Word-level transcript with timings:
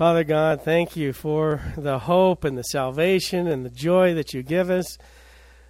Father 0.00 0.24
God, 0.24 0.62
thank 0.62 0.96
you 0.96 1.12
for 1.12 1.60
the 1.76 1.98
hope 1.98 2.42
and 2.44 2.56
the 2.56 2.62
salvation 2.62 3.46
and 3.46 3.66
the 3.66 3.68
joy 3.68 4.14
that 4.14 4.32
you 4.32 4.42
give 4.42 4.70
us, 4.70 4.96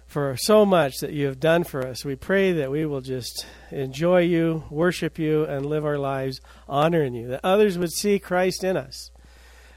for 0.07 0.37
so 0.37 0.65
much 0.65 0.99
that 1.01 1.11
you 1.11 1.25
have 1.25 1.37
done 1.37 1.65
for 1.65 1.85
us. 1.85 2.05
We 2.05 2.15
pray 2.15 2.53
that 2.53 2.71
we 2.71 2.85
will 2.85 3.01
just 3.01 3.45
enjoy 3.71 4.21
you, 4.21 4.63
worship 4.69 5.19
you, 5.19 5.43
and 5.43 5.65
live 5.65 5.83
our 5.83 5.97
lives 5.97 6.39
honoring 6.69 7.13
you, 7.13 7.27
that 7.27 7.41
others 7.43 7.77
would 7.77 7.91
see 7.91 8.19
Christ 8.19 8.63
in 8.63 8.77
us. 8.77 9.11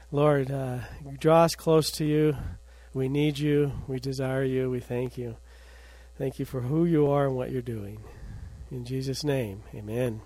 Lord, 0.09 0.49
uh, 0.49 0.77
draw 1.19 1.43
us 1.43 1.55
close 1.55 1.91
to 1.91 2.05
you. 2.05 2.37
We 2.93 3.09
need 3.09 3.37
you. 3.37 3.73
We 3.89 3.99
desire 3.99 4.45
you. 4.45 4.69
We 4.69 4.79
thank 4.79 5.17
you. 5.17 5.35
Thank 6.17 6.39
you 6.39 6.45
for 6.45 6.61
who 6.61 6.85
you 6.85 7.11
are 7.11 7.25
and 7.25 7.35
what 7.35 7.51
you're 7.51 7.61
doing. 7.61 8.05
In 8.71 8.85
Jesus' 8.85 9.21
name, 9.21 9.63
amen. 9.73 10.21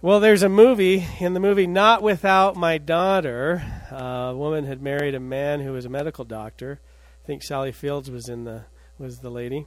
Well, 0.00 0.20
there's 0.20 0.44
a 0.44 0.48
movie. 0.48 1.04
In 1.18 1.34
the 1.34 1.40
movie 1.40 1.66
Not 1.66 2.04
Without 2.04 2.54
My 2.54 2.78
Daughter, 2.78 3.64
uh, 3.90 4.30
a 4.30 4.36
woman 4.36 4.64
had 4.64 4.80
married 4.80 5.16
a 5.16 5.18
man 5.18 5.58
who 5.58 5.72
was 5.72 5.84
a 5.84 5.88
medical 5.88 6.24
doctor. 6.24 6.78
I 7.24 7.26
think 7.26 7.42
Sally 7.42 7.72
Fields 7.72 8.08
was 8.08 8.28
in 8.28 8.44
the 8.44 8.66
was 8.96 9.18
the 9.18 9.28
lady. 9.28 9.66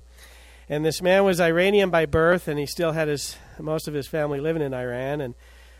And 0.70 0.85
this 0.85 1.02
man 1.02 1.26
was 1.26 1.41
Iranian 1.41 1.90
by 1.90 2.05
birth, 2.05 2.48
and 2.48 2.57
he 2.57 2.66
still 2.66 2.94
had 2.94 3.09
his 3.09 3.35
most 3.59 3.90
of 3.90 3.94
his 3.94 4.07
family 4.07 4.40
living 4.40 4.62
in 4.62 4.73
Iran. 4.73 5.20
And 5.20 5.35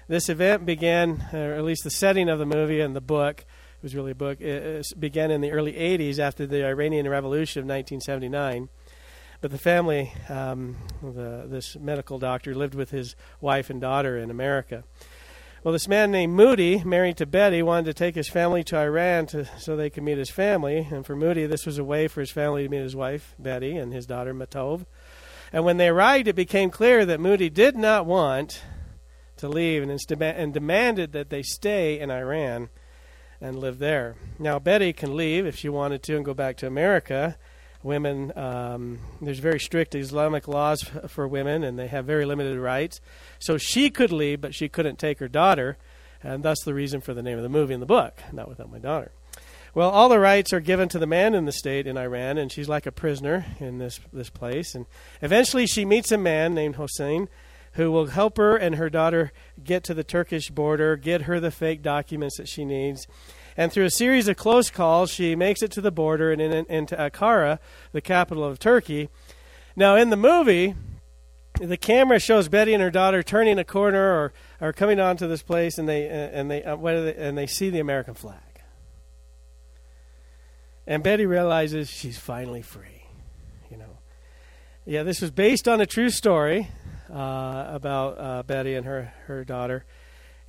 this 0.10 0.28
event 0.28 0.66
began, 0.66 1.30
or 1.32 1.54
at 1.54 1.64
least 1.64 1.86
the 1.86 1.90
setting 1.90 2.28
of 2.28 2.38
the 2.38 2.46
movie 2.46 2.82
and 2.82 2.94
the 2.94 3.00
book, 3.00 3.46
it 3.46 3.84
was 3.84 3.96
really 3.96 4.12
a 4.12 4.16
book, 4.16 4.42
it 4.42 4.86
began 5.00 5.32
in 5.32 5.40
the 5.40 5.54
early 5.54 5.76
80s 5.76 6.20
after 6.20 6.46
the 6.46 6.66
Iranian 6.66 7.08
Revolution 7.08 7.62
of 7.62 7.68
1979. 7.68 8.68
But 9.42 9.50
the 9.50 9.58
family, 9.58 10.14
um, 10.30 10.78
the, 11.02 11.46
this 11.48 11.76
medical 11.76 12.20
doctor, 12.20 12.54
lived 12.54 12.76
with 12.76 12.92
his 12.92 13.16
wife 13.42 13.72
and 13.72 13.82
daughter 13.82 14.16
in 14.16 14.30
America. 14.30 14.84
Well, 15.64 15.74
this 15.74 15.88
man 15.88 16.12
named 16.12 16.34
Moody, 16.34 16.84
married 16.84 17.18
to 17.18 17.26
Betty, 17.26 17.64
wanted 17.64 17.86
to 17.86 17.94
take 17.96 18.14
his 18.14 18.30
family 18.30 18.64
to 18.66 18.78
Iran 18.78 19.26
to, 19.28 19.46
so 19.60 19.76
they 19.76 19.90
could 19.90 20.04
meet 20.04 20.20
his 20.20 20.30
family. 20.30 20.88
And 20.92 21.06
for 21.06 21.16
Moody, 21.16 21.48
this 21.48 21.66
was 21.66 21.80
a 21.80 21.84
way 21.84 22.08
for 22.08 22.20
his 22.20 22.32
family 22.32 22.64
to 22.64 22.70
meet 22.70 22.82
his 22.82 22.96
wife, 22.96 23.34
Betty, 23.40 23.78
and 23.78 23.92
his 23.92 24.06
daughter, 24.06 24.34
Mahtob. 24.34 24.86
And 25.52 25.66
when 25.66 25.78
they 25.78 25.90
arrived, 25.90 26.28
it 26.28 26.36
became 26.36 26.70
clear 26.70 27.04
that 27.06 27.20
Moody 27.20 27.50
did 27.50 27.76
not 27.76 28.06
want 28.06 28.62
to 29.38 29.50
leave 29.50 29.82
and, 29.82 30.00
and 30.22 30.54
demanded 30.54 31.14
that 31.14 31.32
they 31.32 31.42
stay 31.42 32.00
in 32.00 32.12
Iran 32.12 32.70
and 33.40 33.58
live 33.58 33.80
there. 33.80 34.16
Now, 34.38 34.60
Betty 34.60 34.94
can 34.94 35.16
leave 35.16 35.48
if 35.48 35.56
she 35.56 35.68
wanted 35.68 36.04
to 36.04 36.16
and 36.16 36.24
go 36.24 36.36
back 36.36 36.58
to 36.58 36.68
America 36.68 37.38
women. 37.84 38.36
Um, 38.38 39.00
there's 39.22 39.40
very 39.40 39.60
strict 39.60 39.96
Islamic 39.96 40.48
laws 40.48 40.84
for 41.08 41.28
women, 41.28 41.64
and 41.64 41.78
they 41.78 41.88
have 41.88 42.06
very 42.06 42.26
limited 42.26 42.58
rights. 42.60 43.02
So 43.40 43.58
she 43.58 43.90
could 43.90 44.12
leave, 44.12 44.42
but 44.42 44.56
she 44.56 44.70
couldn't 44.70 45.00
take 45.00 45.20
her 45.20 45.28
daughter, 45.28 45.78
and 46.24 46.44
that's 46.44 46.64
the 46.64 46.74
reason 46.74 47.02
for 47.02 47.14
the 47.14 47.24
name 47.24 47.38
of 47.38 47.44
the 47.44 47.50
movie 47.50 47.74
in 47.74 47.80
the 47.80 47.86
book, 47.86 48.22
Not 48.32 48.48
Without 48.48 48.72
My 48.72 48.80
Daughter. 48.80 49.12
Well, 49.74 49.90
all 49.90 50.10
the 50.10 50.20
rights 50.20 50.52
are 50.52 50.60
given 50.60 50.90
to 50.90 51.00
the 51.00 51.08
man 51.08 51.34
in 51.34 51.46
the 51.46 51.52
state 51.54 51.88
in 51.88 51.98
Iran, 51.98 52.38
and 52.38 52.52
she's 52.52 52.68
like 52.68 52.86
a 52.86 52.92
prisoner 52.92 53.46
in 53.60 53.78
this 53.78 54.02
this 54.12 54.30
place. 54.30 54.76
And 54.76 54.86
eventually, 55.22 55.66
she 55.66 55.86
meets 55.86 56.12
a 56.12 56.18
man 56.18 56.54
named 56.54 56.76
Hossein, 56.76 57.30
who 57.74 57.90
will 57.90 58.08
help 58.08 58.36
her 58.36 58.58
and 58.58 58.76
her 58.76 58.90
daughter 58.90 59.32
get 59.64 59.86
to 59.86 59.94
the 59.94 60.04
Turkish 60.04 60.50
border, 60.50 60.98
get 60.98 61.22
her 61.22 61.40
the 61.40 61.52
fake 61.52 61.82
documents 61.82 62.36
that 62.38 62.50
she 62.50 62.66
needs 62.66 63.08
and 63.58 63.72
through 63.72 63.86
a 63.86 63.92
series 63.92 64.28
of 64.28 64.38
close 64.38 64.70
calls, 64.70 65.12
she 65.12 65.36
makes 65.36 65.62
it 65.62 65.72
to 65.72 65.82
the 65.82 65.92
border 65.92 66.32
and 66.32 66.42
in, 66.42 66.66
into 66.68 66.96
Ankara, 66.96 67.60
the 67.92 68.02
capital 68.02 68.44
of 68.44 68.60
Turkey. 68.60 69.10
Now, 69.76 69.96
in 69.96 70.10
the 70.10 70.18
movie, 70.18 70.76
the 71.60 71.78
camera 71.78 72.20
shows 72.20 72.48
Betty 72.48 72.74
and 72.74 72.82
her 72.82 72.92
daughter 72.92 73.22
turning 73.22 73.60
a 73.60 73.64
corner 73.64 74.14
or, 74.14 74.34
or 74.60 74.74
coming 74.74 75.00
onto 75.00 75.28
this 75.28 75.44
place, 75.44 75.78
and 75.78 75.88
they 75.88 76.08
and 76.08 76.50
they, 76.50 76.64
uh, 76.64 76.76
they 76.76 77.16
and 77.16 77.38
they 77.38 77.48
see 77.48 77.70
the 77.70 77.80
American 77.80 78.14
flag. 78.14 78.40
And 80.88 81.04
Betty 81.04 81.26
realizes 81.26 81.90
she's 81.90 82.18
finally 82.18 82.62
free. 82.62 83.04
You 83.70 83.78
know, 83.78 83.98
yeah, 84.86 85.04
this 85.04 85.22
was 85.22 85.32
based 85.32 85.68
on 85.68 85.80
a 85.82 85.86
true 85.86 86.10
story 86.10 86.70
uh, 87.10 87.66
about 87.68 88.20
uh, 88.20 88.44
Betty 88.44 88.76
and 88.76 88.86
her 88.86 89.14
her 89.28 89.44
daughter. 89.44 89.86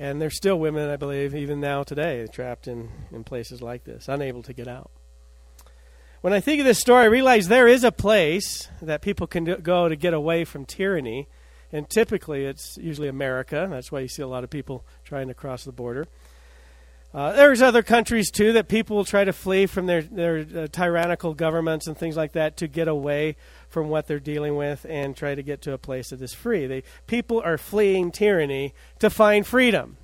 And 0.02 0.20
there's 0.20 0.34
still 0.34 0.58
women, 0.58 0.90
I 0.90 0.96
believe, 0.96 1.32
even 1.32 1.60
now 1.60 1.84
today, 1.84 2.26
trapped 2.26 2.66
in, 2.66 2.90
in 3.12 3.22
places 3.22 3.62
like 3.62 3.84
this, 3.84 4.08
unable 4.08 4.42
to 4.42 4.52
get 4.52 4.66
out. 4.66 4.90
When 6.22 6.32
I 6.32 6.40
think 6.40 6.58
of 6.58 6.66
this 6.66 6.80
story, 6.80 7.04
I 7.04 7.06
realize 7.06 7.46
there 7.46 7.68
is 7.68 7.84
a 7.84 7.92
place 7.92 8.66
that 8.82 9.00
people 9.00 9.28
can 9.28 9.44
go 9.44 9.88
to 9.88 9.94
get 9.94 10.12
away 10.12 10.44
from 10.44 10.64
tyranny. 10.64 11.28
And 11.70 11.88
typically, 11.88 12.46
it's 12.46 12.76
usually 12.78 13.06
America. 13.06 13.68
That's 13.70 13.92
why 13.92 14.00
you 14.00 14.08
see 14.08 14.22
a 14.22 14.26
lot 14.26 14.42
of 14.42 14.50
people 14.50 14.84
trying 15.04 15.28
to 15.28 15.34
cross 15.34 15.62
the 15.62 15.70
border. 15.70 16.08
Uh, 17.14 17.32
there's 17.32 17.60
other 17.60 17.82
countries 17.82 18.30
too 18.30 18.54
that 18.54 18.68
people 18.68 18.96
will 18.96 19.04
try 19.04 19.22
to 19.22 19.34
flee 19.34 19.66
from 19.66 19.84
their 19.84 20.00
their 20.00 20.46
uh, 20.56 20.66
tyrannical 20.68 21.34
governments 21.34 21.86
and 21.86 21.96
things 21.96 22.16
like 22.16 22.32
that 22.32 22.56
to 22.56 22.66
get 22.66 22.88
away 22.88 23.36
from 23.68 23.90
what 23.90 24.06
they're 24.06 24.18
dealing 24.18 24.56
with 24.56 24.86
and 24.88 25.14
try 25.14 25.34
to 25.34 25.42
get 25.42 25.60
to 25.60 25.74
a 25.74 25.78
place 25.78 26.08
that 26.08 26.22
is 26.22 26.32
free. 26.32 26.66
They 26.66 26.82
people 27.06 27.42
are 27.44 27.58
fleeing 27.58 28.12
tyranny 28.12 28.72
to 29.00 29.10
find 29.10 29.46
freedom, 29.46 29.98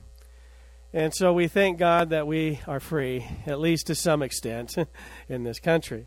and 0.92 1.14
so 1.14 1.32
we 1.32 1.48
thank 1.48 1.78
God 1.78 2.10
that 2.10 2.26
we 2.26 2.60
are 2.66 2.80
free, 2.80 3.26
at 3.46 3.58
least 3.58 3.86
to 3.86 3.94
some 3.94 4.22
extent, 4.22 4.76
in 5.30 5.44
this 5.44 5.60
country. 5.60 6.06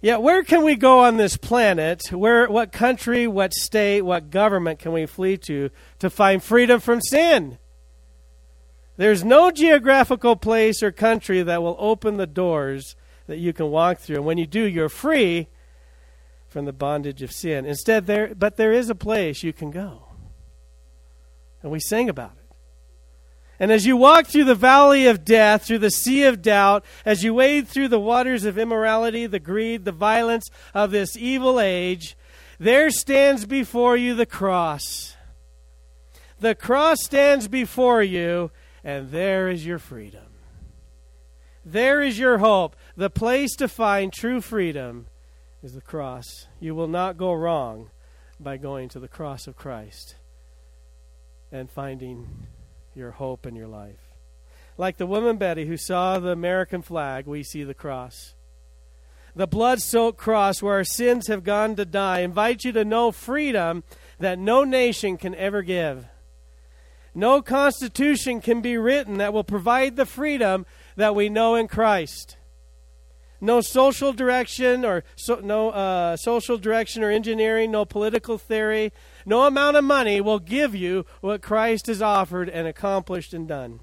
Yeah, 0.00 0.16
where 0.18 0.42
can 0.42 0.64
we 0.64 0.76
go 0.76 1.00
on 1.00 1.16
this 1.16 1.36
planet? 1.36 2.12
Where, 2.12 2.46
what 2.48 2.72
country, 2.72 3.26
what 3.26 3.54
state, 3.54 4.02
what 4.02 4.30
government 4.30 4.78
can 4.78 4.92
we 4.92 5.04
flee 5.04 5.36
to 5.48 5.68
to 5.98 6.08
find 6.08 6.42
freedom 6.42 6.80
from 6.80 7.02
sin? 7.02 7.58
There's 8.96 9.24
no 9.24 9.50
geographical 9.50 10.36
place 10.36 10.82
or 10.82 10.92
country 10.92 11.42
that 11.42 11.62
will 11.62 11.76
open 11.78 12.16
the 12.16 12.26
doors 12.26 12.94
that 13.26 13.38
you 13.38 13.52
can 13.52 13.70
walk 13.70 13.98
through. 13.98 14.16
And 14.16 14.24
when 14.24 14.38
you 14.38 14.46
do, 14.46 14.62
you're 14.64 14.88
free 14.88 15.48
from 16.48 16.64
the 16.64 16.72
bondage 16.72 17.22
of 17.22 17.32
sin. 17.32 17.66
Instead, 17.66 18.06
there, 18.06 18.34
but 18.34 18.56
there 18.56 18.72
is 18.72 18.88
a 18.88 18.94
place 18.94 19.42
you 19.42 19.52
can 19.52 19.70
go. 19.70 20.04
And 21.62 21.72
we 21.72 21.80
sang 21.80 22.08
about 22.08 22.32
it. 22.38 22.44
And 23.58 23.72
as 23.72 23.86
you 23.86 23.96
walk 23.96 24.26
through 24.26 24.44
the 24.44 24.54
valley 24.54 25.06
of 25.06 25.24
death, 25.24 25.64
through 25.64 25.78
the 25.78 25.90
sea 25.90 26.24
of 26.24 26.42
doubt, 26.42 26.84
as 27.04 27.22
you 27.22 27.34
wade 27.34 27.68
through 27.68 27.88
the 27.88 28.00
waters 28.00 28.44
of 28.44 28.58
immorality, 28.58 29.26
the 29.26 29.38
greed, 29.38 29.84
the 29.84 29.92
violence 29.92 30.44
of 30.74 30.90
this 30.90 31.16
evil 31.16 31.60
age, 31.60 32.16
there 32.58 32.90
stands 32.90 33.46
before 33.46 33.96
you 33.96 34.14
the 34.14 34.26
cross. 34.26 35.16
The 36.40 36.54
cross 36.54 37.02
stands 37.02 37.48
before 37.48 38.02
you 38.02 38.50
and 38.84 39.10
there 39.10 39.48
is 39.48 39.64
your 39.64 39.78
freedom. 39.78 40.26
There 41.64 42.02
is 42.02 42.18
your 42.18 42.38
hope. 42.38 42.76
The 42.96 43.08
place 43.08 43.56
to 43.56 43.68
find 43.68 44.12
true 44.12 44.42
freedom 44.42 45.06
is 45.62 45.72
the 45.72 45.80
cross. 45.80 46.46
You 46.60 46.74
will 46.74 46.88
not 46.88 47.16
go 47.16 47.32
wrong 47.32 47.90
by 48.38 48.58
going 48.58 48.90
to 48.90 49.00
the 49.00 49.08
cross 49.08 49.46
of 49.46 49.56
Christ 49.56 50.16
and 51.50 51.70
finding 51.70 52.46
your 52.94 53.12
hope 53.12 53.46
in 53.46 53.56
your 53.56 53.68
life. 53.68 54.12
Like 54.76 54.98
the 54.98 55.06
woman 55.06 55.38
Betty 55.38 55.66
who 55.66 55.76
saw 55.78 56.18
the 56.18 56.30
American 56.30 56.82
flag, 56.82 57.26
we 57.26 57.42
see 57.42 57.64
the 57.64 57.74
cross. 57.74 58.34
The 59.34 59.46
blood 59.46 59.80
soaked 59.80 60.18
cross 60.18 60.62
where 60.62 60.74
our 60.74 60.84
sins 60.84 61.28
have 61.28 61.42
gone 61.42 61.76
to 61.76 61.84
die 61.84 62.20
invites 62.20 62.64
you 62.64 62.72
to 62.72 62.84
know 62.84 63.10
freedom 63.10 63.82
that 64.18 64.38
no 64.38 64.64
nation 64.64 65.16
can 65.16 65.34
ever 65.34 65.62
give. 65.62 66.06
No 67.14 67.40
constitution 67.40 68.40
can 68.40 68.60
be 68.60 68.76
written 68.76 69.18
that 69.18 69.32
will 69.32 69.44
provide 69.44 69.96
the 69.96 70.06
freedom 70.06 70.66
that 70.96 71.14
we 71.14 71.28
know 71.28 71.54
in 71.54 71.68
Christ. 71.68 72.36
No 73.40 73.60
social 73.60 74.12
direction 74.12 74.84
or 74.84 75.04
so, 75.16 75.40
no 75.42 75.70
uh, 75.70 76.16
social 76.16 76.56
direction 76.56 77.04
or 77.04 77.10
engineering, 77.10 77.70
no 77.70 77.84
political 77.84 78.38
theory, 78.38 78.92
no 79.26 79.42
amount 79.42 79.76
of 79.76 79.84
money 79.84 80.20
will 80.20 80.38
give 80.38 80.74
you 80.74 81.04
what 81.20 81.42
Christ 81.42 81.86
has 81.86 82.00
offered 82.00 82.48
and 82.48 82.66
accomplished 82.66 83.34
and 83.34 83.46
done. 83.46 83.80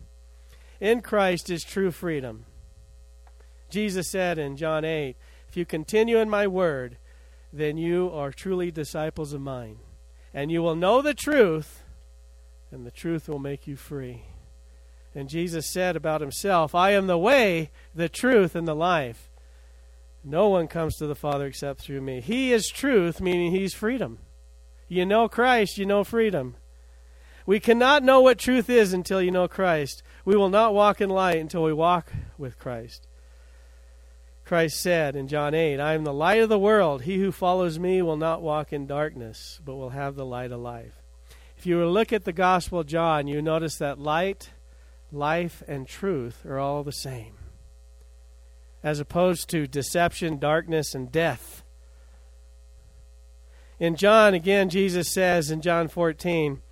In 0.79 1.01
Christ 1.01 1.49
is 1.49 1.63
true 1.63 1.91
freedom. 1.91 2.45
Jesus 3.69 4.09
said 4.09 4.37
in 4.37 4.57
John 4.57 4.83
8, 4.83 5.15
If 5.47 5.55
you 5.55 5.65
continue 5.65 6.17
in 6.17 6.29
my 6.29 6.47
word, 6.47 6.97
then 7.53 7.77
you 7.77 8.09
are 8.11 8.31
truly 8.31 8.71
disciples 8.71 9.31
of 9.31 9.41
mine. 9.41 9.79
And 10.33 10.51
you 10.51 10.61
will 10.61 10.75
know 10.75 11.01
the 11.01 11.13
truth, 11.13 11.83
and 12.71 12.85
the 12.85 12.91
truth 12.91 13.27
will 13.27 13.39
make 13.39 13.67
you 13.67 13.75
free. 13.75 14.23
And 15.13 15.29
Jesus 15.29 15.71
said 15.71 15.95
about 15.95 16.21
himself, 16.21 16.73
I 16.73 16.91
am 16.91 17.07
the 17.07 17.17
way, 17.17 17.71
the 17.93 18.09
truth, 18.09 18.55
and 18.55 18.67
the 18.67 18.75
life. 18.75 19.29
No 20.23 20.49
one 20.49 20.67
comes 20.67 20.95
to 20.97 21.07
the 21.07 21.15
Father 21.15 21.47
except 21.47 21.81
through 21.81 22.01
me. 22.01 22.21
He 22.21 22.53
is 22.53 22.67
truth, 22.67 23.19
meaning 23.19 23.51
he's 23.51 23.73
freedom. 23.73 24.19
You 24.87 25.05
know 25.05 25.27
Christ, 25.27 25.77
you 25.77 25.85
know 25.85 26.03
freedom. 26.03 26.55
We 27.45 27.59
cannot 27.59 28.03
know 28.03 28.21
what 28.21 28.37
truth 28.37 28.69
is 28.69 28.93
until 28.93 29.21
you 29.21 29.31
know 29.31 29.47
Christ. 29.47 30.03
We 30.23 30.35
will 30.35 30.49
not 30.49 30.73
walk 30.73 31.01
in 31.01 31.09
light 31.09 31.39
until 31.39 31.63
we 31.63 31.73
walk 31.73 32.11
with 32.37 32.59
Christ. 32.59 33.07
Christ 34.45 34.81
said 34.81 35.15
in 35.15 35.27
John 35.27 35.53
8, 35.53 35.79
I 35.79 35.93
am 35.93 36.03
the 36.03 36.13
light 36.13 36.41
of 36.41 36.49
the 36.49 36.59
world. 36.59 37.03
He 37.03 37.17
who 37.17 37.31
follows 37.31 37.79
me 37.79 38.01
will 38.01 38.17
not 38.17 38.41
walk 38.41 38.71
in 38.71 38.85
darkness, 38.85 39.59
but 39.63 39.75
will 39.75 39.89
have 39.89 40.15
the 40.15 40.25
light 40.25 40.51
of 40.51 40.59
life. 40.59 41.00
If 41.61 41.67
you 41.67 41.85
look 41.85 42.11
at 42.11 42.23
the 42.23 42.33
Gospel 42.33 42.79
of 42.79 42.87
John, 42.87 43.27
you 43.27 43.39
notice 43.39 43.75
that 43.75 43.99
light, 43.99 44.49
life 45.11 45.61
and 45.67 45.87
truth 45.87 46.43
are 46.43 46.57
all 46.57 46.81
the 46.81 46.91
same, 46.91 47.35
as 48.81 48.99
opposed 48.99 49.47
to 49.49 49.67
deception, 49.67 50.39
darkness, 50.39 50.95
and 50.95 51.11
death. 51.11 51.61
In 53.77 53.95
John, 53.95 54.33
again, 54.33 54.69
Jesus 54.69 55.13
says 55.13 55.51
in 55.51 55.61
John 55.61 55.87
14, 55.87 56.63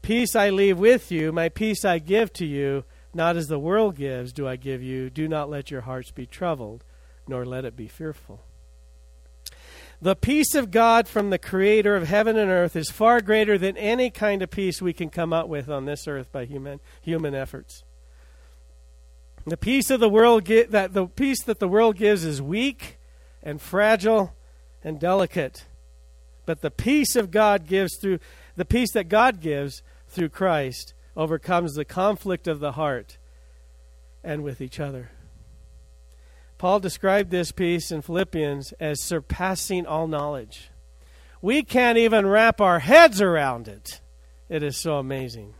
Peace 0.00 0.34
I 0.34 0.48
leave 0.48 0.78
with 0.78 1.12
you, 1.12 1.30
my 1.30 1.50
peace 1.50 1.84
I 1.84 1.98
give 1.98 2.32
to 2.32 2.46
you, 2.46 2.84
not 3.12 3.36
as 3.36 3.48
the 3.48 3.58
world 3.58 3.96
gives, 3.96 4.32
do 4.32 4.48
I 4.48 4.56
give 4.56 4.82
you. 4.82 5.10
Do 5.10 5.28
not 5.28 5.50
let 5.50 5.70
your 5.70 5.82
hearts 5.82 6.10
be 6.10 6.24
troubled, 6.24 6.84
nor 7.26 7.44
let 7.44 7.66
it 7.66 7.76
be 7.76 7.86
fearful. 7.86 8.40
The 10.00 10.14
peace 10.14 10.54
of 10.54 10.70
God 10.70 11.08
from 11.08 11.30
the 11.30 11.38
Creator 11.38 11.96
of 11.96 12.06
heaven 12.06 12.36
and 12.36 12.50
earth 12.50 12.76
is 12.76 12.90
far 12.90 13.20
greater 13.20 13.58
than 13.58 13.76
any 13.76 14.10
kind 14.10 14.42
of 14.42 14.50
peace 14.50 14.80
we 14.80 14.92
can 14.92 15.10
come 15.10 15.32
up 15.32 15.48
with 15.48 15.68
on 15.68 15.86
this 15.86 16.06
earth 16.06 16.30
by 16.30 16.44
human, 16.44 16.78
human 17.00 17.34
efforts. 17.34 17.82
The 19.44 19.56
peace 19.56 19.90
of 19.90 19.98
the 19.98 20.08
world 20.08 20.44
that 20.46 20.92
the 20.92 21.06
peace 21.06 21.42
that 21.44 21.58
the 21.58 21.68
world 21.68 21.96
gives 21.96 22.24
is 22.24 22.40
weak 22.40 22.98
and 23.42 23.60
fragile 23.60 24.34
and 24.84 25.00
delicate. 25.00 25.64
But 26.46 26.60
the 26.60 26.70
peace 26.70 27.16
of 27.16 27.30
God 27.30 27.66
gives 27.66 27.98
through 28.00 28.20
the 28.56 28.64
peace 28.64 28.92
that 28.92 29.08
God 29.08 29.40
gives 29.40 29.82
through 30.06 30.28
Christ 30.28 30.94
overcomes 31.16 31.74
the 31.74 31.84
conflict 31.84 32.46
of 32.46 32.60
the 32.60 32.72
heart 32.72 33.18
and 34.22 34.44
with 34.44 34.60
each 34.60 34.78
other. 34.78 35.10
Paul 36.58 36.80
described 36.80 37.30
this 37.30 37.52
peace 37.52 37.90
in 37.92 38.02
Philippians 38.02 38.72
as 38.80 39.00
surpassing 39.00 39.86
all 39.86 40.08
knowledge. 40.08 40.70
We 41.40 41.62
can't 41.62 41.98
even 41.98 42.26
wrap 42.26 42.60
our 42.60 42.80
heads 42.80 43.22
around 43.22 43.68
it. 43.68 44.00
It 44.48 44.62
is 44.62 44.76
so 44.76 44.98
amazing. 44.98 45.54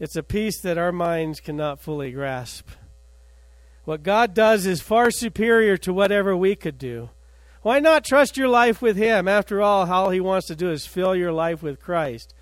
It's 0.00 0.16
a 0.16 0.22
peace 0.22 0.60
that 0.62 0.78
our 0.78 0.92
minds 0.92 1.40
cannot 1.40 1.80
fully 1.80 2.10
grasp. 2.10 2.68
What 3.84 4.02
God 4.02 4.32
does 4.32 4.64
is 4.64 4.80
far 4.80 5.10
superior 5.10 5.76
to 5.78 5.92
whatever 5.92 6.34
we 6.34 6.56
could 6.56 6.78
do. 6.78 7.10
Why 7.60 7.80
not 7.80 8.04
trust 8.04 8.36
your 8.36 8.48
life 8.48 8.80
with 8.80 8.96
Him? 8.96 9.28
After 9.28 9.60
all, 9.60 9.90
all 9.90 10.10
He 10.10 10.20
wants 10.20 10.46
to 10.46 10.56
do 10.56 10.70
is 10.70 10.86
fill 10.86 11.14
your 11.14 11.32
life 11.32 11.62
with 11.62 11.80
Christ 11.80 12.34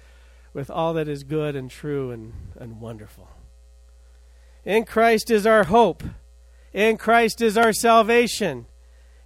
with 0.54 0.70
all 0.70 0.94
that 0.94 1.08
is 1.08 1.24
good 1.24 1.56
and 1.56 1.70
true 1.70 2.10
and, 2.10 2.32
and 2.56 2.80
wonderful. 2.80 3.28
In 4.64 4.84
Christ 4.84 5.30
is 5.30 5.46
our 5.46 5.64
hope. 5.64 6.02
In 6.72 6.96
Christ 6.96 7.40
is 7.40 7.56
our 7.56 7.72
salvation. 7.72 8.66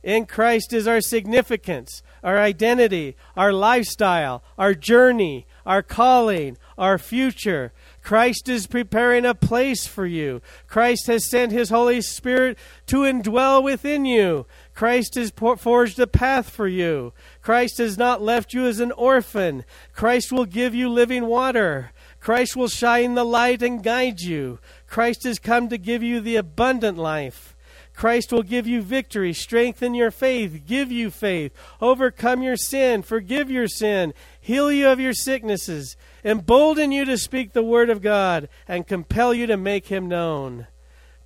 In 0.03 0.25
Christ 0.25 0.73
is 0.73 0.87
our 0.87 1.01
significance, 1.01 2.01
our 2.23 2.39
identity, 2.39 3.17
our 3.37 3.53
lifestyle, 3.53 4.45
our 4.57 4.73
journey, 4.73 5.49
our 5.65 5.83
calling, 5.83 6.57
our 6.79 6.97
future. 6.97 7.73
Christ 8.03 8.49
is 8.49 8.69
preparing 8.69 9.25
a 9.25 9.35
place 9.35 9.85
for 9.85 10.07
you. 10.07 10.43
Christ 10.69 11.09
has 11.09 11.29
sent 11.29 11.51
his 11.51 11.71
Holy 11.71 12.01
Spirit 12.01 12.57
to 12.87 12.99
indwell 12.99 13.65
within 13.65 14.05
you. 14.05 14.47
Christ 14.75 15.17
has 15.17 15.33
forged 15.59 15.99
a 15.99 16.07
path 16.07 16.51
for 16.51 16.69
you. 16.69 17.13
Christ 17.43 17.79
has 17.79 17.99
not 17.99 18.23
left 18.23 18.55
you 18.55 18.65
as 18.65 18.79
an 18.79 18.93
orphan. 18.93 19.65
Christ 19.93 20.31
will 20.31 20.47
give 20.47 20.73
you 20.73 20.89
living 20.89 21.27
water. 21.27 21.91
Christ 22.27 22.57
will 22.57 22.67
shine 22.67 23.15
the 23.15 23.23
light 23.23 23.63
and 23.63 23.85
guide 23.85 24.21
you. 24.21 24.59
Christ 24.89 25.23
has 25.23 25.39
come 25.39 25.69
to 25.69 25.79
give 25.79 26.03
you 26.03 26.21
the 26.21 26.35
abundant 26.35 26.99
life. 26.99 27.55
Christ 27.95 28.33
will 28.33 28.43
give 28.43 28.67
you 28.67 28.83
victory, 28.83 29.33
strengthen 29.33 29.95
your 29.95 30.11
faith, 30.11 30.63
give 30.67 30.91
you 30.91 31.13
faith, 31.13 31.53
overcome 31.81 32.43
your 32.43 32.57
sin, 32.57 33.03
forgive 33.03 33.49
your 33.49 33.69
sin, 33.69 34.13
heal 34.41 34.73
you 34.73 34.89
of 34.89 34.99
your 34.99 35.13
sicknesses, 35.13 35.97
embolden 36.25 36.91
you 36.91 37.05
to 37.05 37.17
speak 37.17 37.53
the 37.53 37.63
word 37.63 37.91
of 37.91 38.03
God, 38.03 38.49
and 38.67 38.89
compel 38.89 39.33
you 39.33 39.47
to 39.47 39.57
make 39.57 39.87
him 39.87 40.09
known. 40.09 40.67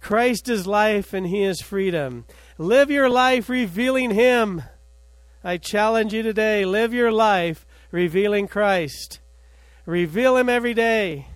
Christ 0.03 0.51
is 0.51 0.67
life 0.67 1.15
and 1.15 1.27
he 1.27 1.45
is 1.45 1.63
freedom. 1.63 2.27
Live 2.59 2.91
your 2.91 3.09
life 3.09 3.49
revealing 3.49 4.11
Him. 4.11 4.65
I 5.43 5.57
challenge 5.57 6.13
you 6.13 6.23
today 6.23 6.67
live 6.67 6.93
your 6.93 7.11
life 7.11 7.67
revealing 7.91 8.49
Christ. 8.49 9.21
Reveal 9.87 10.37
Him 10.37 10.49
every 10.49 10.75
day. 10.75 11.27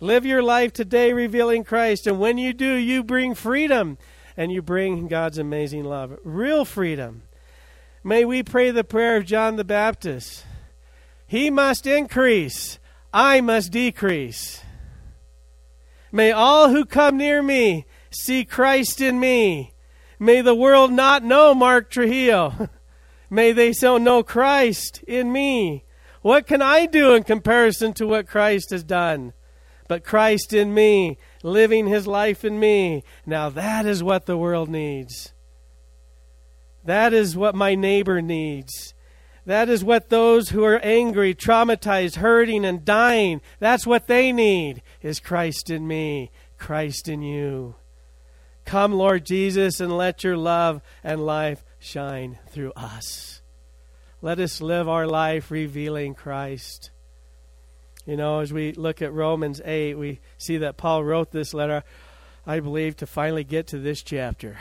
Live 0.00 0.24
your 0.24 0.42
life 0.42 0.72
today 0.72 1.12
revealing 1.12 1.64
Christ. 1.64 2.06
And 2.06 2.20
when 2.20 2.38
you 2.38 2.52
do, 2.52 2.74
you 2.74 3.02
bring 3.02 3.34
freedom 3.34 3.98
and 4.36 4.52
you 4.52 4.62
bring 4.62 5.08
God's 5.08 5.38
amazing 5.38 5.84
love. 5.84 6.18
Real 6.22 6.64
freedom. 6.64 7.22
May 8.04 8.24
we 8.24 8.42
pray 8.42 8.70
the 8.70 8.84
prayer 8.84 9.16
of 9.16 9.26
John 9.26 9.56
the 9.56 9.64
Baptist 9.64 10.44
He 11.26 11.50
must 11.50 11.86
increase, 11.86 12.78
I 13.12 13.40
must 13.40 13.72
decrease. 13.72 14.62
May 16.10 16.32
all 16.32 16.70
who 16.70 16.84
come 16.84 17.18
near 17.18 17.42
me 17.42 17.84
see 18.10 18.44
Christ 18.44 19.00
in 19.00 19.20
me 19.20 19.74
May 20.18 20.40
the 20.40 20.54
world 20.54 20.92
not 20.92 21.22
know 21.22 21.54
Mark 21.54 21.90
Trujillo. 21.90 22.68
May 23.30 23.52
they 23.52 23.72
so 23.72 23.98
know 23.98 24.22
Christ 24.22 25.02
in 25.06 25.32
me. 25.32 25.84
What 26.28 26.46
can 26.46 26.60
I 26.60 26.84
do 26.84 27.14
in 27.14 27.22
comparison 27.22 27.94
to 27.94 28.06
what 28.06 28.28
Christ 28.28 28.68
has 28.72 28.84
done? 28.84 29.32
But 29.88 30.04
Christ 30.04 30.52
in 30.52 30.74
me, 30.74 31.16
living 31.42 31.86
his 31.86 32.06
life 32.06 32.44
in 32.44 32.60
me. 32.60 33.02
Now 33.24 33.48
that 33.48 33.86
is 33.86 34.02
what 34.02 34.26
the 34.26 34.36
world 34.36 34.68
needs. 34.68 35.32
That 36.84 37.14
is 37.14 37.34
what 37.34 37.54
my 37.54 37.74
neighbor 37.74 38.20
needs. 38.20 38.92
That 39.46 39.70
is 39.70 39.82
what 39.82 40.10
those 40.10 40.50
who 40.50 40.64
are 40.64 40.80
angry, 40.80 41.34
traumatized, 41.34 42.16
hurting, 42.16 42.62
and 42.66 42.84
dying, 42.84 43.40
that's 43.58 43.86
what 43.86 44.06
they 44.06 44.30
need, 44.30 44.82
is 45.00 45.20
Christ 45.20 45.70
in 45.70 45.88
me, 45.88 46.30
Christ 46.58 47.08
in 47.08 47.22
you. 47.22 47.76
Come, 48.66 48.92
Lord 48.92 49.24
Jesus, 49.24 49.80
and 49.80 49.96
let 49.96 50.22
your 50.24 50.36
love 50.36 50.82
and 51.02 51.24
life 51.24 51.64
shine 51.78 52.38
through 52.50 52.72
us. 52.76 53.37
Let 54.20 54.40
us 54.40 54.60
live 54.60 54.88
our 54.88 55.06
life 55.06 55.48
revealing 55.52 56.14
Christ. 56.14 56.90
You 58.04 58.16
know, 58.16 58.40
as 58.40 58.52
we 58.52 58.72
look 58.72 59.00
at 59.00 59.12
Romans 59.12 59.60
8, 59.64 59.94
we 59.94 60.18
see 60.36 60.56
that 60.58 60.76
Paul 60.76 61.04
wrote 61.04 61.30
this 61.30 61.54
letter, 61.54 61.84
I 62.44 62.58
believe, 62.58 62.96
to 62.96 63.06
finally 63.06 63.44
get 63.44 63.68
to 63.68 63.78
this 63.78 64.02
chapter. 64.02 64.58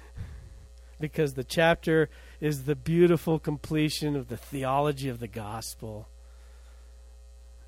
because 1.00 1.34
the 1.34 1.44
chapter 1.44 2.08
is 2.40 2.64
the 2.64 2.76
beautiful 2.76 3.38
completion 3.38 4.16
of 4.16 4.28
the 4.28 4.38
theology 4.38 5.10
of 5.10 5.20
the 5.20 5.28
gospel. 5.28 6.08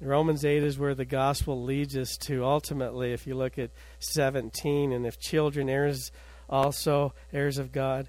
Romans 0.01 0.43
8 0.43 0.63
is 0.63 0.79
where 0.79 0.95
the 0.95 1.05
gospel 1.05 1.63
leads 1.63 1.99
us 1.99 2.17
to 2.17 2.47
ultimately, 2.47 3.13
if 3.13 3.27
you 3.27 3.35
look 3.35 3.59
at 3.59 3.71
17, 3.99 4.91
and 4.91 5.05
if 5.05 5.19
children, 5.19 5.69
heirs 5.69 6.11
also, 6.49 7.13
heirs 7.31 7.59
of 7.59 7.73
God, 7.73 8.09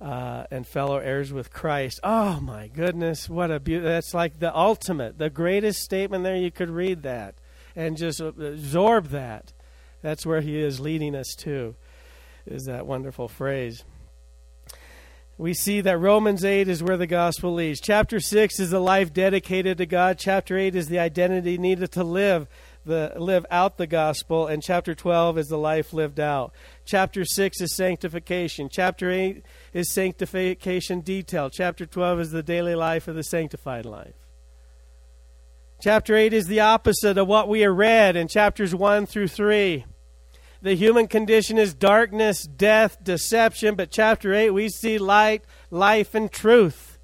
uh, 0.00 0.44
and 0.50 0.66
fellow 0.66 0.98
heirs 0.98 1.32
with 1.32 1.52
Christ. 1.52 2.00
Oh 2.02 2.40
my 2.40 2.68
goodness, 2.68 3.28
what 3.28 3.50
a 3.50 3.60
beauty! 3.60 3.84
That's 3.84 4.14
like 4.14 4.38
the 4.38 4.56
ultimate, 4.56 5.18
the 5.18 5.30
greatest 5.30 5.80
statement 5.80 6.24
there. 6.24 6.36
You 6.36 6.50
could 6.50 6.70
read 6.70 7.02
that 7.02 7.34
and 7.74 7.96
just 7.96 8.20
absorb 8.20 9.08
that. 9.08 9.52
That's 10.02 10.26
where 10.26 10.40
he 10.40 10.60
is 10.60 10.80
leading 10.80 11.14
us 11.14 11.34
to, 11.38 11.74
is 12.46 12.64
that 12.64 12.86
wonderful 12.86 13.28
phrase 13.28 13.84
we 15.38 15.52
see 15.52 15.82
that 15.82 15.98
Romans 15.98 16.44
8 16.44 16.68
is 16.68 16.82
where 16.82 16.96
the 16.96 17.06
gospel 17.06 17.52
leads. 17.52 17.80
Chapter 17.80 18.20
6 18.20 18.58
is 18.58 18.70
the 18.70 18.80
life 18.80 19.12
dedicated 19.12 19.78
to 19.78 19.86
God. 19.86 20.18
Chapter 20.18 20.56
8 20.56 20.74
is 20.74 20.88
the 20.88 20.98
identity 20.98 21.58
needed 21.58 21.92
to 21.92 22.04
live 22.04 22.48
the 22.86 23.12
live 23.16 23.44
out 23.50 23.76
the 23.76 23.86
gospel 23.86 24.46
and 24.46 24.62
chapter 24.62 24.94
12 24.94 25.38
is 25.38 25.48
the 25.48 25.58
life 25.58 25.92
lived 25.92 26.18
out. 26.18 26.52
Chapter 26.84 27.24
6 27.24 27.60
is 27.60 27.76
sanctification. 27.76 28.68
Chapter 28.70 29.10
8 29.10 29.42
is 29.74 29.92
sanctification 29.92 31.00
detail. 31.00 31.50
Chapter 31.50 31.84
12 31.84 32.20
is 32.20 32.30
the 32.30 32.42
daily 32.42 32.74
life 32.74 33.08
of 33.08 33.14
the 33.14 33.22
sanctified 33.22 33.84
life. 33.84 34.14
Chapter 35.82 36.16
8 36.16 36.32
is 36.32 36.46
the 36.46 36.60
opposite 36.60 37.18
of 37.18 37.28
what 37.28 37.48
we 37.48 37.60
have 37.60 37.76
read 37.76 38.16
in 38.16 38.28
chapters 38.28 38.74
1 38.74 39.04
through 39.04 39.28
3 39.28 39.84
the 40.62 40.74
human 40.74 41.06
condition 41.06 41.58
is 41.58 41.74
darkness, 41.74 42.42
death, 42.42 42.96
deception. 43.02 43.76
But 43.76 43.90
chapter 43.90 44.34
8, 44.34 44.50
we 44.50 44.68
see 44.68 44.98
light, 44.98 45.44
life, 45.70 46.14
and 46.14 46.28
truth. 46.28 46.98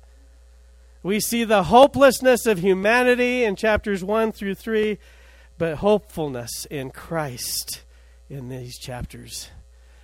We 1.03 1.21
see 1.21 1.45
the 1.45 1.65
hopelessness 1.65 2.47
of 2.47 2.59
humanity 2.59 3.45
in 3.45 3.57
chapters 3.57 4.03
1 4.03 4.33
through 4.33 4.55
3, 4.55 4.99
but 5.62 5.76
hopefulness 5.76 6.66
in 6.73 6.90
Christ 6.90 7.85
in 8.28 8.49
these 8.49 8.76
chapters 8.76 9.49